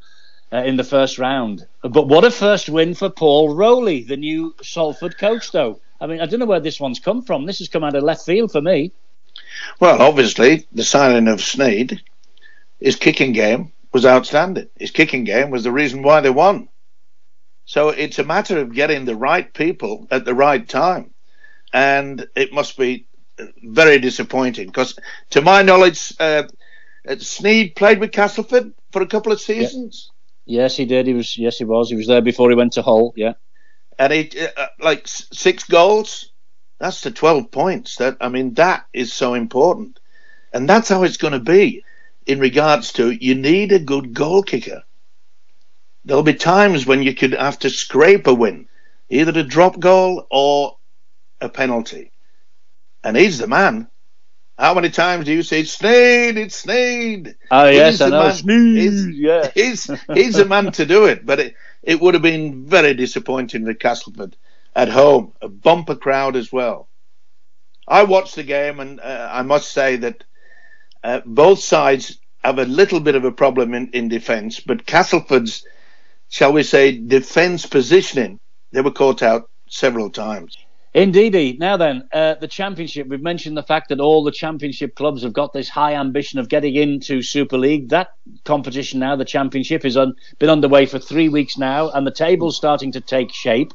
uh, 0.52 0.58
in 0.58 0.76
the 0.76 0.84
first 0.84 1.18
round. 1.18 1.66
But 1.82 2.08
what 2.08 2.24
a 2.24 2.30
first 2.30 2.68
win 2.68 2.94
for 2.94 3.10
Paul 3.10 3.54
Rowley, 3.54 4.02
the 4.04 4.16
new 4.16 4.54
Salford 4.62 5.18
coach, 5.18 5.52
though. 5.52 5.80
I 6.00 6.06
mean, 6.06 6.20
I 6.20 6.26
don't 6.26 6.40
know 6.40 6.46
where 6.46 6.60
this 6.60 6.80
one's 6.80 7.00
come 7.00 7.22
from. 7.22 7.46
This 7.46 7.58
has 7.58 7.68
come 7.68 7.84
out 7.84 7.94
of 7.94 8.02
left 8.02 8.26
field 8.26 8.50
for 8.52 8.60
me. 8.60 8.92
Well, 9.80 10.00
obviously, 10.00 10.66
the 10.72 10.84
signing 10.84 11.28
of 11.28 11.40
Sneyd, 11.40 12.00
his 12.80 12.96
kicking 12.96 13.32
game 13.32 13.72
was 13.92 14.06
outstanding. 14.06 14.68
His 14.78 14.90
kicking 14.90 15.24
game 15.24 15.50
was 15.50 15.64
the 15.64 15.72
reason 15.72 16.02
why 16.02 16.20
they 16.20 16.30
won. 16.30 16.68
So 17.64 17.88
it's 17.88 18.18
a 18.18 18.24
matter 18.24 18.58
of 18.58 18.74
getting 18.74 19.04
the 19.04 19.16
right 19.16 19.52
people 19.52 20.06
at 20.10 20.24
the 20.24 20.34
right 20.34 20.68
time. 20.68 21.14
And 21.72 22.26
it 22.36 22.52
must 22.52 22.76
be 22.76 23.06
very 23.62 23.98
disappointing 23.98 24.66
because, 24.66 24.98
to 25.30 25.42
my 25.42 25.62
knowledge, 25.62 26.14
uh, 26.20 26.44
Sneyd 27.06 27.74
played 27.74 27.98
with 28.00 28.12
Castleford 28.12 28.72
for 28.92 29.02
a 29.02 29.06
couple 29.06 29.32
of 29.32 29.40
seasons. 29.40 30.10
Yes, 30.46 30.76
he 30.76 30.84
did. 30.84 31.06
He 31.06 31.14
was. 31.14 31.36
Yes, 31.38 31.58
he 31.58 31.64
was. 31.64 31.88
He 31.88 31.96
was 31.96 32.06
there 32.06 32.20
before 32.20 32.50
he 32.50 32.56
went 32.56 32.74
to 32.74 32.82
Hull. 32.82 33.12
Yeah. 33.16 33.34
And 33.98 34.12
he 34.12 34.30
uh, 34.56 34.66
like 34.78 35.06
six 35.06 35.64
goals. 35.64 36.30
That's 36.84 37.00
the 37.00 37.10
twelve 37.10 37.50
points. 37.50 37.96
That 37.96 38.18
I 38.20 38.28
mean, 38.28 38.52
that 38.54 38.84
is 38.92 39.10
so 39.10 39.32
important, 39.32 39.98
and 40.52 40.68
that's 40.68 40.90
how 40.90 41.02
it's 41.02 41.16
going 41.16 41.32
to 41.32 41.40
be. 41.40 41.82
In 42.26 42.38
regards 42.40 42.92
to, 42.94 43.10
you 43.10 43.34
need 43.34 43.72
a 43.72 43.78
good 43.78 44.12
goal 44.12 44.42
kicker. 44.42 44.82
There'll 46.04 46.22
be 46.22 46.34
times 46.34 46.84
when 46.84 47.02
you 47.02 47.14
could 47.14 47.32
have 47.32 47.58
to 47.60 47.70
scrape 47.70 48.26
a 48.26 48.34
win, 48.34 48.68
either 49.08 49.40
a 49.40 49.42
drop 49.42 49.80
goal 49.80 50.26
or 50.30 50.76
a 51.40 51.48
penalty, 51.48 52.12
and 53.02 53.16
he's 53.16 53.38
the 53.38 53.46
man. 53.46 53.88
How 54.58 54.74
many 54.74 54.90
times 54.90 55.24
do 55.24 55.32
you 55.32 55.42
say 55.42 55.62
Sneyd? 55.62 56.36
It's 56.36 56.66
Sneyd. 56.66 57.34
Oh 57.50 57.60
ah, 57.60 57.68
yes, 57.68 58.02
I 58.02 58.10
know. 58.10 58.24
Sneyd. 58.24 58.76
He's, 58.76 59.08
yeah, 59.08 59.50
he's 59.54 59.90
he's 60.12 60.34
the 60.34 60.44
man 60.44 60.70
to 60.72 60.84
do 60.84 61.06
it. 61.06 61.24
But 61.24 61.40
it, 61.40 61.54
it 61.82 61.98
would 61.98 62.12
have 62.12 62.22
been 62.22 62.66
very 62.66 62.92
disappointing 62.92 63.64
for 63.64 63.72
Castleford 63.72 64.36
at 64.74 64.88
home, 64.88 65.32
a 65.40 65.48
bumper 65.48 65.94
crowd 65.94 66.36
as 66.36 66.52
well. 66.52 66.88
I 67.86 68.04
watched 68.04 68.34
the 68.34 68.42
game, 68.42 68.80
and 68.80 69.00
uh, 69.00 69.28
I 69.30 69.42
must 69.42 69.72
say 69.72 69.96
that 69.96 70.24
uh, 71.02 71.20
both 71.24 71.58
sides 71.58 72.18
have 72.42 72.58
a 72.58 72.64
little 72.64 73.00
bit 73.00 73.14
of 73.14 73.24
a 73.24 73.32
problem 73.32 73.74
in, 73.74 73.90
in 73.90 74.08
defence, 74.08 74.60
but 74.60 74.86
Castleford's, 74.86 75.66
shall 76.28 76.52
we 76.52 76.62
say, 76.62 76.98
defence 76.98 77.66
positioning, 77.66 78.40
they 78.72 78.80
were 78.80 78.90
caught 78.90 79.22
out 79.22 79.48
several 79.68 80.10
times. 80.10 80.56
Indeedy. 80.94 81.56
Now 81.58 81.76
then, 81.76 82.08
uh, 82.12 82.34
the 82.34 82.46
championship. 82.46 83.08
We've 83.08 83.20
mentioned 83.20 83.56
the 83.56 83.64
fact 83.64 83.88
that 83.88 83.98
all 83.98 84.22
the 84.22 84.30
championship 84.30 84.94
clubs 84.94 85.24
have 85.24 85.32
got 85.32 85.52
this 85.52 85.68
high 85.68 85.94
ambition 85.94 86.38
of 86.38 86.48
getting 86.48 86.76
into 86.76 87.20
Super 87.20 87.58
League. 87.58 87.88
That 87.88 88.10
competition 88.44 89.00
now, 89.00 89.16
the 89.16 89.24
championship, 89.24 89.82
has 89.82 89.96
un- 89.96 90.14
been 90.38 90.50
underway 90.50 90.86
for 90.86 91.00
three 91.00 91.28
weeks 91.28 91.58
now, 91.58 91.90
and 91.90 92.06
the 92.06 92.12
table's 92.12 92.56
starting 92.56 92.92
to 92.92 93.00
take 93.00 93.32
shape. 93.32 93.74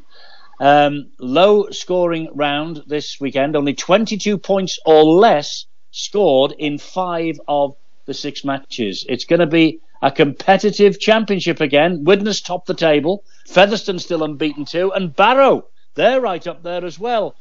Um, 0.60 1.12
low 1.20 1.70
scoring 1.70 2.30
round 2.34 2.84
this 2.88 3.20
weekend. 3.20 3.56
Only 3.56 3.74
22 3.74 4.38
points 4.38 4.80
or 4.86 5.04
less 5.04 5.66
scored 5.92 6.54
in 6.58 6.78
five 6.78 7.40
of 7.48 7.76
the 8.06 8.14
six 8.14 8.44
matches. 8.44 9.06
It's 9.08 9.26
going 9.26 9.40
to 9.40 9.48
be 9.48 9.80
a 10.02 10.12
competitive 10.12 11.00
championship 11.00 11.62
again. 11.62 12.04
Widnes 12.04 12.42
top 12.42 12.66
the 12.66 12.74
table. 12.74 13.24
Featherstone 13.48 14.00
still 14.00 14.24
unbeaten 14.24 14.66
too, 14.66 14.92
and 14.94 15.16
Barrow 15.16 15.66
they're 15.96 16.22
right 16.22 16.46
up 16.48 16.64
there 16.64 16.86
as 16.86 16.98
well. 17.00 17.36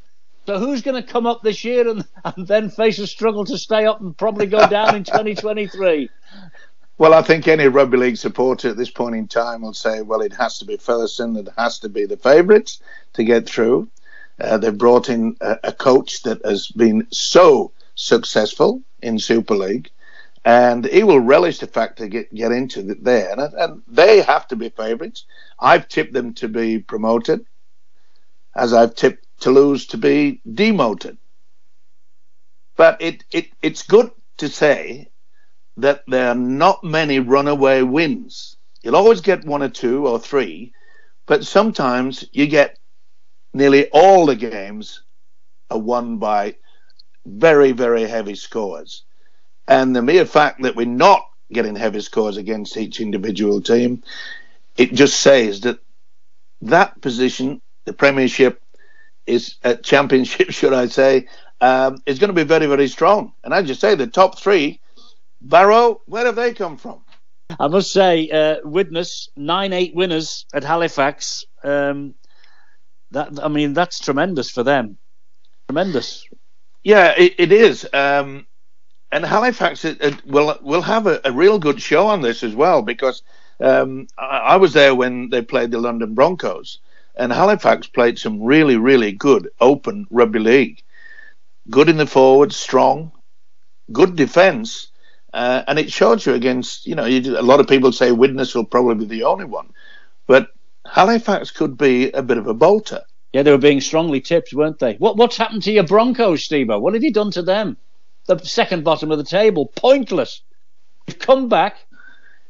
So 0.47 0.59
who's 0.59 0.83
going 0.83 1.01
to 1.01 1.07
come 1.07 1.27
up 1.27 1.43
this 1.43 1.63
year 1.63 1.89
and, 1.89 2.05
and 2.25 2.47
then 2.47 2.71
face 2.71 2.99
a 2.99 3.07
struggle 3.07 3.45
to 3.45 3.59
stay 3.59 3.85
up 3.85 4.01
and 4.01 4.17
probably 4.17 4.47
go 4.47 4.67
down 4.69 4.97
in 4.97 5.05
2023? 5.05 6.09
Well, 6.99 7.15
I 7.15 7.23
think 7.23 7.47
any 7.47 7.69
rugby 7.69 7.97
league 7.97 8.17
supporter 8.17 8.71
at 8.71 8.77
this 8.77 8.91
point 8.91 9.15
in 9.15 9.29
time 9.29 9.63
will 9.63 9.73
say, 9.73 10.03
well, 10.03 10.21
it 10.21 10.33
has 10.33 10.59
to 10.59 10.65
be 10.65 10.77
Featherstone, 10.77 11.37
it 11.37 11.49
has 11.57 11.79
to 11.79 11.89
be 11.89 12.07
the 12.07 12.17
favourites 12.17 12.83
to 13.13 13.23
get 13.23 13.49
through. 13.49 13.89
Uh, 14.41 14.59
they've 14.59 14.77
brought 14.77 15.09
in 15.09 15.37
a, 15.41 15.59
a, 15.63 15.73
coach 15.73 16.23
that 16.23 16.45
has 16.45 16.67
been 16.69 17.07
so 17.13 17.71
successful 17.95 18.83
in 19.01 19.21
Super 19.21 19.55
League, 19.55 19.91
and 20.45 20.87
he 20.87 21.05
will 21.05 21.21
relish 21.21 21.59
the 21.59 21.69
fact 21.69 21.99
to 21.99 22.09
get, 22.09 22.35
get 22.35 22.51
into 22.51 22.83
the, 22.83 22.97
there. 23.01 23.31
And, 23.31 23.55
and 23.55 23.83
they 23.87 24.21
have 24.23 24.49
to 24.49 24.57
be 24.57 24.69
favourites. 24.69 25.25
I've 25.59 25.89
tipped 25.89 26.13
them 26.13 26.35
to 26.35 26.49
be 26.49 26.81
promoted 26.81 27.47
as 28.57 28.73
I've 28.73 28.97
tipped 28.97 29.25
Toulouse 29.39 29.87
to 29.87 29.99
be 29.99 30.41
demoted. 30.53 31.17
But 32.77 33.01
it, 33.01 33.25
it, 33.31 33.51
it's 33.63 33.85
good 33.85 34.11
to 34.39 34.49
say 34.49 35.11
that 35.79 36.03
there 36.09 36.29
are 36.29 36.35
not 36.37 36.85
many 36.85 37.21
runaway 37.21 37.83
wins. 37.83 38.57
You'll 38.83 38.97
always 38.97 39.21
get 39.23 39.47
one 39.47 39.63
or 39.63 39.69
two 39.71 40.07
or 40.07 40.19
three, 40.19 40.73
but 41.27 41.47
sometimes 41.47 42.25
you 42.33 42.47
get 42.47 42.79
nearly 43.55 43.89
all 43.91 44.27
the 44.27 44.37
games 44.37 45.03
are 45.71 45.79
won 45.79 46.19
by 46.19 46.57
very, 47.27 47.73
very 47.73 48.05
heavy 48.05 48.35
scores. 48.35 49.05
And 49.69 49.95
the 49.95 50.03
mere 50.03 50.27
fact 50.27 50.63
that 50.63 50.77
we're 50.77 50.87
not 50.87 51.23
getting 51.53 51.77
heavy 51.77 52.01
scores 52.01 52.37
against 52.37 52.77
each 52.77 53.01
individual 53.01 53.61
team, 53.61 54.03
it 54.77 54.95
just 54.95 55.21
says 55.21 55.63
that 55.63 55.81
that 56.63 57.01
position, 57.03 57.63
the 57.87 57.93
Premiership, 57.93 58.63
is 59.27 59.57
a 59.65 59.77
Championship, 59.93 60.51
should 60.51 60.75
I 60.75 60.87
say, 60.87 61.29
um, 61.61 62.03
is 62.07 62.19
going 62.19 62.29
to 62.31 62.35
be 62.35 62.45
very, 62.45 62.67
very 62.67 62.89
strong. 62.89 63.33
And 63.45 63.55
as 63.55 63.69
you 63.69 63.75
say, 63.75 63.95
the 63.95 64.07
top 64.07 64.39
three, 64.39 64.81
Barrow, 65.41 66.03
where 66.07 66.27
have 66.27 66.37
they 66.37 66.53
come 66.53 66.77
from? 66.77 67.03
I 67.59 67.69
must 67.69 67.93
say, 67.93 68.29
uh, 68.31 68.57
Widnes 68.65 69.31
nine 69.37 69.73
eight 69.73 69.95
winners 69.95 70.45
at 70.53 70.65
Halifax. 70.65 71.45
Um, 71.65 72.15
that 73.13 73.43
I 73.43 73.49
mean, 73.49 73.73
that's 73.73 74.01
tremendous 74.01 74.51
for 74.51 74.63
them. 74.63 74.99
Tremendous. 75.69 76.27
Yeah, 76.85 77.15
it, 77.17 77.35
it 77.39 77.53
is. 77.53 77.89
Um, 77.93 78.47
and 79.11 79.25
Halifax 79.25 79.85
it, 79.85 80.03
it 80.03 80.27
will 80.27 80.59
will 80.63 80.83
have 80.83 81.07
a, 81.07 81.21
a, 81.25 81.33
real 81.33 81.59
good 81.59 81.81
show 81.81 82.07
on 82.07 82.21
this 82.21 82.43
as 82.43 82.55
well 82.55 82.83
because 82.83 83.23
um, 83.61 84.07
I, 84.19 84.39
I, 84.39 84.57
was 84.57 84.73
there 84.73 84.95
when 84.95 85.31
they 85.31 85.43
played 85.43 85.71
the 85.71 85.79
London 85.79 86.15
Broncos, 86.15 86.79
and 87.17 87.33
Halifax 87.33 87.87
played 87.87 88.19
some 88.19 88.43
really 88.43 88.77
really 88.77 89.13
good 89.13 89.49
open 89.61 90.07
rugby 90.11 90.39
league. 90.39 90.83
Good 91.71 91.89
in 91.89 91.97
the 91.97 92.07
forwards, 92.07 92.57
strong, 92.57 93.13
good 93.93 94.17
defence, 94.17 94.89
uh, 95.33 95.63
and 95.67 95.79
it 95.79 95.93
showed 95.93 96.25
you 96.25 96.35
against, 96.35 96.87
you 96.87 96.95
know, 96.95 97.05
you, 97.05 97.39
a 97.39 97.43
lot 97.43 97.61
of 97.61 97.69
people 97.69 97.93
say 97.93 98.13
Widnes 98.13 98.55
will 98.55 98.65
probably 98.65 99.07
be 99.07 99.19
the 99.19 99.25
only 99.25 99.45
one, 99.45 99.71
but 100.27 100.49
Halifax 100.87 101.51
could 101.51 101.77
be 101.77 102.11
a 102.11 102.23
bit 102.23 102.39
of 102.39 102.47
a 102.47 102.55
bolter. 102.55 103.03
Yeah, 103.33 103.43
they 103.43 103.51
were 103.51 103.59
being 103.59 103.81
strongly 103.81 104.21
tipped, 104.21 104.55
weren't 104.55 104.79
they? 104.79 104.95
What 104.95 105.17
What's 105.17 105.37
happened 105.37 105.63
to 105.65 105.73
your 105.73 105.85
Broncos, 105.85 106.45
Steve? 106.45 106.69
What 106.69 106.95
have 106.95 107.05
you 107.05 107.13
done 107.13 107.31
to 107.33 107.43
them? 107.43 107.77
The 108.27 108.39
second 108.39 108.85
bottom 108.85 109.11
of 109.11 109.19
the 109.19 109.25
table, 109.25 109.67
pointless. 109.77 110.43
You've 111.07 111.19
come 111.19 111.49
back, 111.49 111.77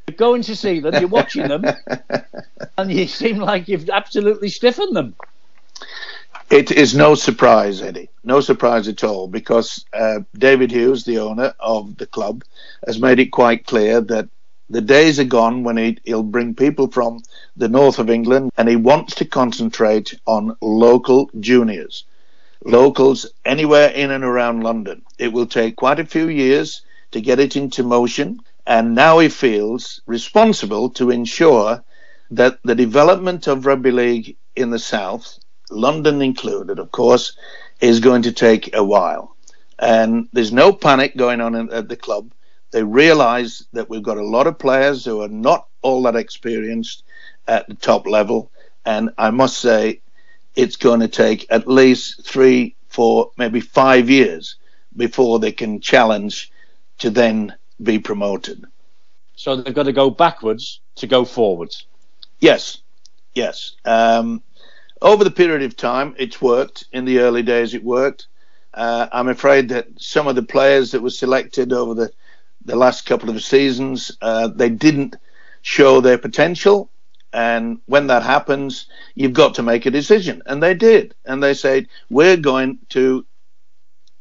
you're 0.07 0.17
going 0.17 0.43
to 0.43 0.57
see 0.57 0.81
them, 0.81 0.95
you're 0.95 1.09
watching 1.09 1.49
them, 1.49 1.65
and 2.79 2.93
you 2.93 3.07
seem 3.07 3.39
like 3.39 3.69
you've 3.69 3.89
absolutely 3.91 4.49
stiffened 4.49 4.97
them. 4.97 5.15
It 6.51 6.71
is 6.71 6.95
no 6.95 7.15
surprise, 7.15 7.83
Eddie. 7.83 8.09
No 8.25 8.41
surprise 8.41 8.89
at 8.89 9.05
all, 9.05 9.29
because 9.29 9.85
uh, 9.93 10.21
David 10.33 10.71
Hughes, 10.71 11.05
the 11.05 11.19
owner 11.19 11.53
of 11.61 11.99
the 11.99 12.07
club, 12.07 12.43
has 12.87 12.99
made 12.99 13.19
it 13.19 13.33
quite 13.33 13.67
clear 13.67 14.01
that 14.01 14.31
the 14.71 14.81
days 14.81 15.21
are 15.21 15.25
gone 15.25 15.63
when 15.63 15.77
he, 15.77 15.99
will 16.07 16.23
bring 16.23 16.55
people 16.55 16.89
from 16.91 17.21
the 17.55 17.69
north 17.69 17.99
of 17.99 18.09
England 18.09 18.51
and 18.57 18.67
he 18.67 18.77
wants 18.77 19.17
to 19.17 19.27
concentrate 19.27 20.19
on 20.27 20.57
local 20.63 21.31
juniors, 21.39 22.05
locals 22.65 23.27
anywhere 23.45 23.91
in 23.91 24.11
and 24.11 24.25
around 24.25 24.63
London. 24.63 25.03
It 25.19 25.35
will 25.35 25.47
take 25.47 25.77
quite 25.77 26.01
a 26.01 26.07
few 26.07 26.31
years 26.31 26.81
to 27.11 27.21
get 27.21 27.41
it 27.41 27.57
into 27.57 27.83
motion, 27.83 28.41
and 28.67 28.95
now 28.95 29.19
he 29.19 29.29
feels 29.29 30.01
responsible 30.07 30.89
to 30.91 31.11
ensure 31.11 31.85
that 32.31 32.59
the 32.65 32.75
development 32.75 33.47
of 33.47 33.67
rugby 33.67 33.91
league 33.91 34.37
in 34.57 34.71
the 34.71 34.79
south 34.79 35.39
London 35.71 36.23
included, 36.23 36.79
of 36.79 36.91
course, 36.91 37.37
is 37.81 38.01
going 38.01 38.23
to 38.23 38.33
take 38.33 38.75
a 38.75 38.85
while. 38.85 39.37
And 39.79 40.29
there's 40.33 40.53
no 40.53 40.73
panic 40.73 41.17
going 41.17 41.41
on 41.41 41.73
at 41.73 41.89
the 41.89 41.97
club. 41.97 42.33
They 42.71 42.83
realize 42.83 43.67
that 43.73 43.89
we've 43.89 44.03
got 44.03 44.19
a 44.19 44.25
lot 44.25 44.47
of 44.47 44.59
players 44.59 45.05
who 45.05 45.23
are 45.23 45.29
not 45.29 45.69
all 45.83 46.03
that 46.03 46.17
experienced 46.17 47.05
at 47.47 47.67
the 47.69 47.75
top 47.75 48.07
level. 48.07 48.51
And 48.85 49.11
I 49.17 49.31
must 49.31 49.59
say, 49.59 50.01
it's 50.57 50.77
going 50.77 51.01
to 51.01 51.09
take 51.09 51.47
at 51.51 51.69
least 51.69 52.27
three, 52.27 52.75
four, 52.89 53.31
maybe 53.37 53.61
five 53.61 54.11
years 54.11 54.57
before 54.97 55.39
they 55.39 55.53
can 55.53 55.81
challenge 55.81 56.51
to 56.99 57.11
then 57.11 57.55
be 57.81 57.99
promoted. 57.99 58.65
So 59.37 59.55
they've 59.55 59.75
got 59.75 59.85
to 59.85 59.93
go 59.93 60.11
backwards 60.11 60.81
to 60.97 61.07
go 61.07 61.25
forwards. 61.25 61.87
Yes, 62.41 62.79
yes. 63.35 63.77
Um, 63.85 64.43
over 65.01 65.25
the 65.25 65.31
period 65.31 65.63
of 65.63 65.77
time, 65.77 66.15
it's 66.19 66.41
worked. 66.41 66.87
In 66.93 67.05
the 67.05 67.21
early 67.21 67.43
days, 67.43 67.75
it 67.75 67.85
worked. 67.85 68.27
Uh, 68.75 69.09
I'm 69.13 69.29
afraid 69.29 69.71
that 69.71 69.89
some 69.97 70.29
of 70.29 70.37
the 70.37 70.43
players 70.43 70.93
that 70.93 71.03
were 71.03 71.11
selected 71.11 71.73
over 71.73 71.95
the, 71.95 72.13
the 72.65 72.77
last 72.77 73.07
couple 73.07 73.31
of 73.31 73.43
seasons, 73.43 74.17
uh, 74.21 74.49
they 74.49 74.69
didn't 74.69 75.17
show 75.63 76.01
their 76.01 76.19
potential. 76.19 76.91
And 77.33 77.79
when 77.87 78.07
that 78.07 78.23
happens, 78.23 78.87
you've 79.15 79.33
got 79.33 79.55
to 79.55 79.63
make 79.63 79.87
a 79.87 79.91
decision. 79.91 80.43
And 80.47 80.63
they 80.63 80.75
did. 80.75 81.15
And 81.25 81.43
they 81.43 81.55
said, 81.55 81.89
we're 82.09 82.37
going 82.37 82.79
to 82.91 83.27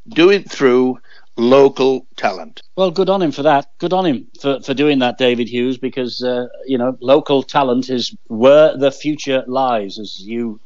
do 0.09 0.29
it 0.29 0.49
through 0.49 0.99
local 1.37 2.07
talent. 2.15 2.63
Well, 2.75 2.91
good 2.91 3.09
on 3.09 3.21
him 3.21 3.31
for 3.31 3.43
that. 3.43 3.71
Good 3.77 3.93
on 3.93 4.05
him 4.05 4.27
for, 4.41 4.59
for 4.61 4.73
doing 4.73 4.99
that, 4.99 5.17
David 5.17 5.47
Hughes, 5.47 5.77
because, 5.77 6.23
uh, 6.23 6.47
you 6.65 6.77
know, 6.77 6.97
local 6.99 7.43
talent 7.43 7.89
is 7.89 8.15
where 8.27 8.75
the 8.75 8.91
future 8.91 9.43
lies, 9.47 9.99
as 9.99 10.19
you 10.19 10.59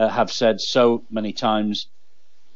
uh, 0.00 0.08
have 0.08 0.32
said 0.32 0.60
so 0.60 1.04
many 1.10 1.32
times 1.32 1.88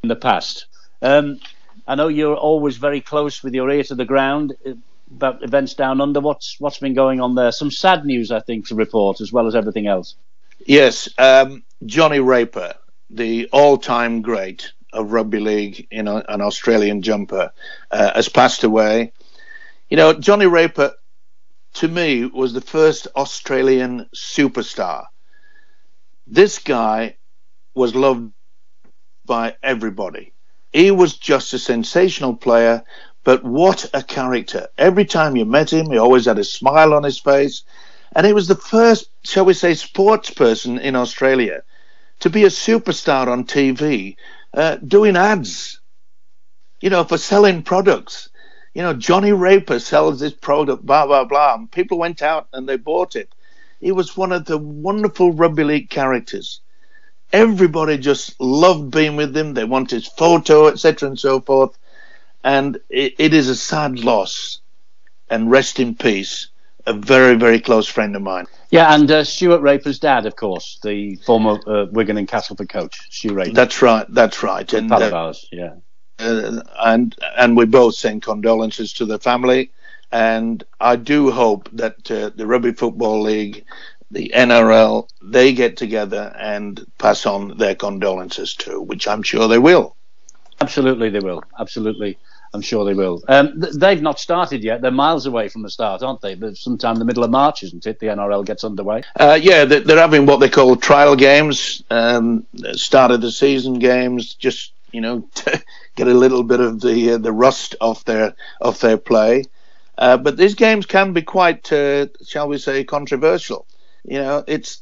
in 0.01 0.09
the 0.09 0.15
past. 0.15 0.65
Um, 1.01 1.39
I 1.87 1.93
know 1.93 2.07
you're 2.07 2.35
always 2.35 2.77
very 2.77 3.01
close 3.01 3.43
with 3.43 3.53
your 3.53 3.69
ear 3.69 3.83
to 3.83 3.95
the 3.95 4.05
ground 4.05 4.55
about 5.11 5.43
events 5.43 5.75
down 5.75 6.01
under. 6.01 6.19
What's 6.19 6.59
what's 6.59 6.79
been 6.79 6.95
going 6.95 7.21
on 7.21 7.35
there? 7.35 7.51
Some 7.51 7.69
sad 7.69 8.03
news, 8.05 8.31
I 8.31 8.39
think, 8.39 8.67
to 8.67 8.75
report 8.75 9.21
as 9.21 9.31
well 9.31 9.45
as 9.45 9.55
everything 9.55 9.85
else. 9.85 10.15
Yes, 10.65 11.07
um, 11.19 11.63
Johnny 11.85 12.19
Raper, 12.19 12.73
the 13.11 13.47
all-time 13.51 14.23
great 14.23 14.71
of 14.91 15.11
rugby 15.11 15.39
league 15.39 15.87
in 15.91 16.07
a, 16.07 16.23
an 16.27 16.41
Australian 16.41 17.03
jumper, 17.03 17.51
uh, 17.91 18.13
has 18.15 18.29
passed 18.29 18.63
away. 18.63 19.11
You 19.89 19.97
know, 19.97 20.13
Johnny 20.13 20.47
Raper, 20.47 20.93
to 21.75 21.87
me, 21.87 22.25
was 22.25 22.53
the 22.53 22.61
first 22.61 23.07
Australian 23.15 24.09
superstar. 24.15 25.05
This 26.25 26.57
guy 26.57 27.17
was 27.75 27.95
loved 27.95 28.31
by 29.25 29.55
everybody. 29.63 30.33
He 30.73 30.91
was 30.91 31.17
just 31.17 31.53
a 31.53 31.59
sensational 31.59 32.35
player, 32.35 32.83
but 33.23 33.43
what 33.43 33.89
a 33.93 34.03
character. 34.03 34.67
Every 34.77 35.05
time 35.05 35.35
you 35.35 35.45
met 35.45 35.71
him, 35.71 35.91
he 35.91 35.97
always 35.97 36.25
had 36.25 36.39
a 36.39 36.43
smile 36.43 36.93
on 36.93 37.03
his 37.03 37.19
face. 37.19 37.63
And 38.15 38.25
he 38.25 38.33
was 38.33 38.47
the 38.47 38.55
first, 38.55 39.09
shall 39.23 39.45
we 39.45 39.53
say, 39.53 39.73
sports 39.73 40.29
person 40.31 40.79
in 40.79 40.95
Australia 40.95 41.63
to 42.21 42.29
be 42.29 42.43
a 42.45 42.49
superstar 42.49 43.27
on 43.27 43.45
TV, 43.45 44.15
uh, 44.53 44.77
doing 44.77 45.17
ads, 45.17 45.81
you 46.81 46.89
know, 46.89 47.03
for 47.03 47.17
selling 47.17 47.63
products. 47.63 48.29
You 48.73 48.83
know, 48.83 48.93
Johnny 48.93 49.31
Raper 49.31 49.79
sells 49.79 50.19
this 50.19 50.33
product, 50.33 50.85
blah, 50.85 51.05
blah, 51.07 51.25
blah. 51.25 51.55
And 51.55 51.71
people 51.71 51.97
went 51.97 52.21
out 52.21 52.47
and 52.53 52.67
they 52.67 52.77
bought 52.77 53.15
it. 53.15 53.33
He 53.79 53.91
was 53.91 54.17
one 54.17 54.31
of 54.31 54.45
the 54.45 54.57
wonderful 54.57 55.33
rugby 55.33 55.63
league 55.63 55.89
characters 55.89 56.61
everybody 57.31 57.97
just 57.97 58.39
loved 58.39 58.91
being 58.91 59.15
with 59.15 59.35
him. 59.35 59.53
They 59.53 59.65
want 59.65 59.91
his 59.91 60.07
photo, 60.07 60.67
etc., 60.67 61.09
and 61.09 61.19
so 61.19 61.41
forth. 61.41 61.77
And 62.43 62.79
it, 62.89 63.15
it 63.17 63.33
is 63.33 63.49
a 63.49 63.55
sad 63.55 63.99
loss. 63.99 64.59
And 65.29 65.49
rest 65.49 65.79
in 65.79 65.95
peace, 65.95 66.49
a 66.85 66.93
very, 66.93 67.35
very 67.35 67.59
close 67.59 67.87
friend 67.87 68.15
of 68.15 68.21
mine. 68.21 68.45
Yeah, 68.69 68.93
and 68.93 69.09
uh, 69.09 69.23
Stuart 69.23 69.61
Raper's 69.61 69.99
dad, 69.99 70.25
of 70.25 70.35
course, 70.35 70.79
the 70.83 71.15
former 71.17 71.59
uh, 71.65 71.85
Wigan 71.91 72.17
and 72.17 72.27
Castleford 72.27 72.69
coach, 72.69 73.07
Stu 73.09 73.33
Raper. 73.33 73.53
That's 73.53 73.81
right. 73.81 74.05
That's 74.09 74.43
right. 74.43 74.71
And 74.73 74.91
uh, 74.91 75.11
ours, 75.13 75.47
yeah. 75.51 75.75
Uh, 76.19 76.61
and 76.79 77.15
and 77.37 77.57
we 77.57 77.65
both 77.65 77.95
send 77.95 78.21
condolences 78.21 78.93
to 78.93 79.05
the 79.05 79.17
family. 79.19 79.71
And 80.11 80.63
I 80.79 80.95
do 80.95 81.31
hope 81.31 81.69
that 81.73 82.09
uh, 82.11 82.29
the 82.35 82.45
Rugby 82.45 82.71
Football 82.71 83.21
League 83.23 83.65
the 84.15 84.31
NRL, 84.33 85.09
they 85.21 85.53
get 85.53 85.77
together 85.77 86.33
and 86.39 86.83
pass 86.97 87.25
on 87.25 87.57
their 87.57 87.75
condolences 87.75 88.55
too, 88.55 88.81
which 88.81 89.07
I'm 89.07 89.21
sure 89.21 89.47
they 89.47 89.59
will. 89.59 89.95
Absolutely, 90.61 91.09
they 91.09 91.19
will. 91.19 91.43
Absolutely. 91.59 92.17
I'm 92.53 92.61
sure 92.61 92.85
they 92.85 92.93
will. 92.93 93.21
Um, 93.27 93.61
they've 93.77 94.01
not 94.01 94.17
started 94.17 94.63
yet. 94.63 94.81
They're 94.81 94.89
miles 94.89 95.25
away 95.25 95.49
from 95.49 95.61
the 95.61 95.69
start, 95.69 96.01
aren't 96.01 96.21
they? 96.21 96.35
But 96.35 96.55
sometime 96.55 96.93
in 96.93 96.99
the 96.99 97.05
middle 97.05 97.25
of 97.25 97.29
March, 97.29 97.63
isn't 97.63 97.85
it? 97.85 97.99
The 97.99 98.07
NRL 98.07 98.45
gets 98.45 98.63
underway. 98.63 99.03
Uh, 99.19 99.37
yeah, 99.41 99.65
they're 99.65 99.97
having 99.97 100.25
what 100.25 100.39
they 100.39 100.47
call 100.47 100.77
trial 100.77 101.17
games, 101.17 101.83
um, 101.89 102.45
start 102.71 103.11
of 103.11 103.19
the 103.19 103.31
season 103.31 103.79
games, 103.79 104.33
just 104.35 104.71
you 104.93 105.01
know, 105.01 105.27
to 105.35 105.61
get 105.95 106.07
a 106.07 106.13
little 106.13 106.43
bit 106.43 106.61
of 106.61 106.79
the 106.79 107.11
uh, 107.11 107.17
the 107.17 107.33
rust 107.33 107.75
off 107.81 108.05
their 108.05 108.33
off 108.61 108.79
their 108.79 108.97
play. 108.97 109.43
Uh, 109.97 110.15
but 110.15 110.37
these 110.37 110.55
games 110.55 110.85
can 110.85 111.11
be 111.11 111.21
quite, 111.21 111.71
uh, 111.73 112.07
shall 112.25 112.47
we 112.47 112.57
say, 112.57 112.85
controversial. 112.85 113.65
You 114.07 114.19
know, 114.19 114.43
it's, 114.47 114.81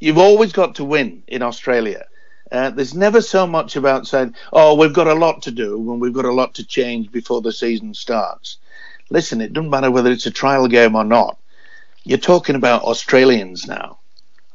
you've 0.00 0.18
always 0.18 0.52
got 0.52 0.76
to 0.76 0.84
win 0.84 1.22
in 1.26 1.42
Australia. 1.42 2.06
Uh, 2.50 2.70
there's 2.70 2.94
never 2.94 3.20
so 3.22 3.46
much 3.46 3.76
about 3.76 4.06
saying, 4.06 4.34
"Oh, 4.52 4.74
we've 4.74 4.92
got 4.92 5.06
a 5.06 5.14
lot 5.14 5.42
to 5.42 5.50
do 5.50 5.90
and 5.90 6.00
we've 6.00 6.12
got 6.12 6.24
a 6.26 6.32
lot 6.32 6.54
to 6.54 6.64
change 6.64 7.10
before 7.10 7.40
the 7.40 7.52
season 7.52 7.94
starts." 7.94 8.58
Listen, 9.10 9.40
it 9.40 9.52
doesn't 9.52 9.70
matter 9.70 9.90
whether 9.90 10.10
it's 10.10 10.26
a 10.26 10.30
trial 10.30 10.68
game 10.68 10.96
or 10.96 11.04
not. 11.04 11.38
You're 12.04 12.18
talking 12.18 12.56
about 12.56 12.82
Australians 12.82 13.66
now. 13.66 13.98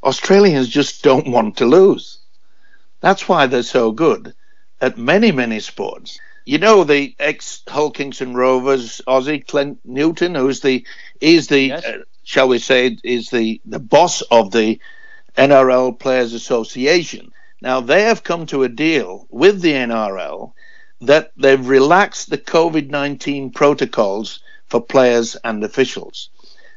Australians 0.04 0.68
just 0.70 1.04
don't 1.04 1.32
want 1.32 1.58
to 1.58 1.66
lose. 1.66 2.20
That's 3.02 3.28
why 3.28 3.48
they're 3.48 3.64
so 3.64 3.92
good 3.92 4.34
at 4.82 4.98
many, 4.98 5.32
many 5.32 5.60
sports. 5.60 6.20
You 6.46 6.60
know 6.60 6.84
the 6.84 7.16
ex 7.20 7.62
Hull 7.68 7.92
Kingston 7.92 8.34
Rovers 8.36 9.02
Aussie 9.08 9.46
Clint 9.46 9.80
Newton, 9.84 10.36
who's 10.36 10.62
the 10.62 10.86
is 11.20 11.48
the 11.48 11.62
Yes. 11.68 11.86
uh, 11.86 11.98
shall 12.28 12.50
we 12.50 12.60
say 12.60 12.98
is 13.06 13.30
the 13.30 13.62
the 13.64 13.80
boss 13.80 14.22
of 14.24 14.52
the 14.52 14.78
NRL 15.38 15.98
Players 15.98 16.34
Association. 16.34 17.32
Now 17.62 17.80
they 17.80 18.02
have 18.02 18.22
come 18.22 18.46
to 18.48 18.64
a 18.64 18.70
deal 18.70 19.28
with 19.30 19.62
the 19.62 19.72
NRL 19.72 20.52
that 21.00 21.32
they've 21.38 21.66
relaxed 21.66 22.30
the 22.30 22.38
COVID 22.38 22.90
nineteen 22.90 23.52
protocols 23.52 24.42
for 24.66 24.82
players 24.82 25.38
and 25.46 25.64
officials. 25.64 26.30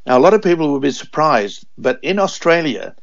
Now 0.06 0.18
a 0.18 0.20
lot 0.24 0.34
of 0.34 0.42
people 0.42 0.70
will 0.70 0.78
be 0.78 0.92
surprised, 0.92 1.66
but 1.76 1.98
in 2.00 2.20
Australia, 2.20 2.94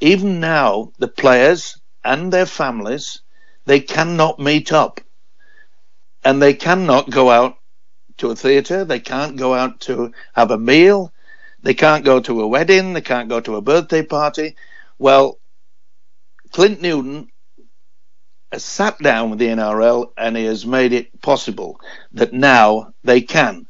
even 0.00 0.40
now 0.40 0.90
the 0.98 1.06
players 1.06 1.78
and 2.02 2.32
their 2.32 2.46
families 2.46 3.20
they 3.66 3.78
cannot 3.78 4.40
meet 4.40 4.72
up 4.72 5.00
and 6.24 6.42
they 6.42 6.54
cannot 6.54 7.10
go 7.10 7.30
out 7.30 7.58
to 8.16 8.30
a 8.30 8.34
theatre 8.34 8.84
they 8.84 8.98
can't 8.98 9.36
go 9.36 9.54
out 9.54 9.78
to 9.78 10.10
have 10.32 10.50
a 10.50 10.58
meal 10.58 11.12
they 11.62 11.74
can't 11.74 12.04
go 12.04 12.20
to 12.20 12.42
a 12.42 12.48
wedding 12.48 12.94
they 12.94 13.00
can't 13.02 13.28
go 13.30 13.40
to 13.40 13.56
a 13.56 13.62
birthday 13.62 14.04
party. 14.04 14.56
Well 14.98 15.40
clint 16.52 16.82
newton 16.82 17.28
has 18.52 18.64
sat 18.64 18.98
down 19.00 19.30
with 19.30 19.38
the 19.40 19.48
nrl 19.48 20.12
and 20.18 20.36
he 20.36 20.44
has 20.46 20.66
made 20.66 20.92
it 20.92 21.20
possible 21.22 21.80
that 22.12 22.32
now 22.34 22.94
they 23.04 23.20
can. 23.22 23.66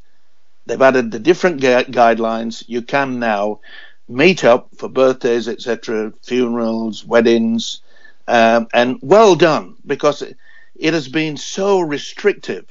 They've 0.66 0.82
added 0.82 1.10
the 1.12 1.20
different 1.20 1.60
gu- 1.62 1.84
guidelines. 1.92 2.64
You 2.68 2.82
can 2.82 3.18
now 3.20 3.60
meet 4.08 4.44
up 4.44 4.70
for 4.78 4.88
birthdays 4.88 5.48
etc 5.48 6.12
funerals 6.22 7.04
weddings 7.06 7.82
um, 8.28 8.68
and 8.74 8.98
well 9.02 9.34
done 9.36 9.76
because 9.86 10.22
it, 10.22 10.36
it 10.76 10.94
has 10.94 11.08
been 11.08 11.36
so 11.36 11.80
restrictive 11.80 12.66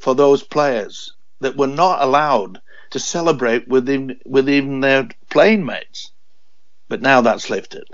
for 0.00 0.14
those 0.14 0.42
players 0.44 1.14
that 1.40 1.56
were 1.56 1.68
not 1.68 2.02
allowed 2.02 2.60
to 2.90 2.98
celebrate 2.98 3.68
with 3.68 3.88
him, 3.88 4.18
with 4.26 4.48
even 4.48 4.80
their 4.80 5.08
playing 5.30 5.64
mates. 5.64 6.12
But 6.88 7.02
now 7.02 7.20
that's 7.20 7.50
lifted. 7.50 7.84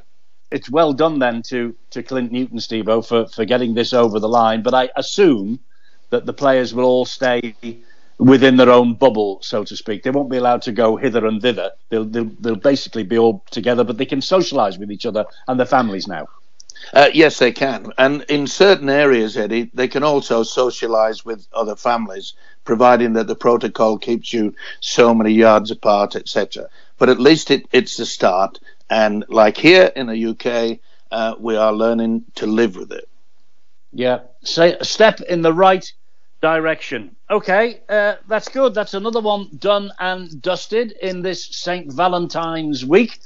It's 0.51 0.71
well 0.71 0.93
done 0.93 1.19
then 1.19 1.43
to, 1.49 1.75
to 1.91 2.03
Clint 2.03 2.33
Newton, 2.33 2.59
Stevo, 2.59 3.07
for, 3.07 3.27
for 3.29 3.45
getting 3.45 3.75
this 3.75 3.93
over 3.93 4.21
the 4.21 4.29
line. 4.29 4.63
But 4.63 4.75
I 4.75 4.91
assume 4.97 5.61
that 6.11 6.25
the 6.25 6.33
players 6.33 6.73
will 6.73 6.85
all 6.85 7.05
stay 7.05 7.55
within 8.19 8.57
their 8.57 8.71
own 8.71 8.95
bubble, 8.95 9.39
so 9.43 9.65
to 9.65 9.77
speak. 9.77 10.03
They 10.03 10.11
won't 10.11 10.31
be 10.31 10.39
allowed 10.39 10.63
to 10.63 10.73
go 10.73 10.97
hither 10.97 11.27
and 11.27 11.43
thither. 11.43 11.73
They'll, 11.91 12.05
they'll, 12.05 12.31
they'll 12.41 12.57
basically 12.57 13.03
be 13.03 13.19
all 13.19 13.45
together, 13.51 13.85
but 13.85 13.99
they 13.99 14.07
can 14.07 14.21
socialise 14.21 14.79
with 14.79 14.91
each 14.91 15.05
other 15.05 15.27
and 15.49 15.59
their 15.59 15.67
families 15.67 16.07
now. 16.09 16.27
Uh, 16.93 17.09
yes, 17.13 17.39
they 17.39 17.53
can. 17.53 17.93
And 17.99 18.23
in 18.29 18.47
certain 18.47 18.89
areas, 18.89 19.37
Eddie, 19.37 19.71
they 19.75 19.89
can 19.89 20.03
also 20.03 20.43
socialise 20.43 21.25
with 21.25 21.47
other 21.53 21.77
families, 21.77 22.35
providing 22.65 23.15
that 23.15 23.27
the 23.27 23.35
protocol 23.35 23.99
keeps 23.99 24.33
you 24.33 24.55
so 24.81 25.15
many 25.15 25.33
yards 25.33 25.71
apart, 25.71 26.17
etc. 26.17 26.69
But 26.99 27.09
at 27.09 27.21
least 27.21 27.51
it, 27.51 27.67
it's 27.73 27.99
a 27.99 28.07
start. 28.07 28.61
And 28.89 29.25
like 29.29 29.57
here 29.57 29.91
in 29.97 30.07
the 30.07 30.27
UK, 30.27 30.79
uh, 31.11 31.35
we 31.39 31.57
are 31.57 31.73
learning 31.73 32.25
to 32.37 32.47
live 32.47 32.77
with 32.77 32.93
it. 32.93 33.09
Yeah, 33.93 34.21
step 34.43 35.21
in 35.23 35.43
the 35.43 35.53
right 35.53 35.91
direction. 36.41 37.17
Okay, 37.31 37.81
uh, 37.89 38.17
that's 38.29 38.49
good. 38.49 38.75
That's 38.75 38.95
another 38.95 39.21
one 39.21 39.49
done 39.59 39.91
and 39.99 40.41
dusted 40.43 40.93
in 41.03 41.23
this 41.23 41.47
St. 41.57 41.93
Valentine's 41.93 42.85
week. 42.85 43.19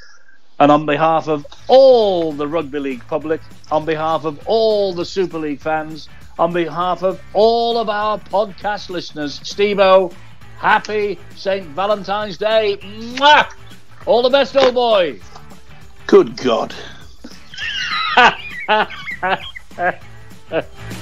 And 0.61 0.71
on 0.71 0.85
behalf 0.85 1.27
of 1.27 1.47
all 1.69 2.33
the 2.33 2.47
Rugby 2.47 2.79
League 2.79 3.07
public, 3.09 3.41
on 3.73 3.87
behalf 3.87 4.27
of 4.27 4.47
all 4.47 4.93
the 4.93 5.07
Super 5.07 5.39
League 5.39 5.61
fans, 5.61 6.11
on 6.39 6.53
behalf 6.53 7.03
of 7.03 7.19
all 7.33 7.79
of 7.79 7.89
our 7.89 8.19
podcast 8.19 8.91
listeners, 8.91 9.41
Steve-O, 9.43 10.13
happy 10.59 11.19
St. 11.35 11.67
Valentine's 11.69 12.37
Day. 12.37 12.77
Mwah! 12.83 13.51
All 14.05 14.23
the 14.23 14.29
best, 14.29 14.55
old 14.55 14.75
boy. 14.75 15.19
Good 16.07 16.37
God. 16.37 16.75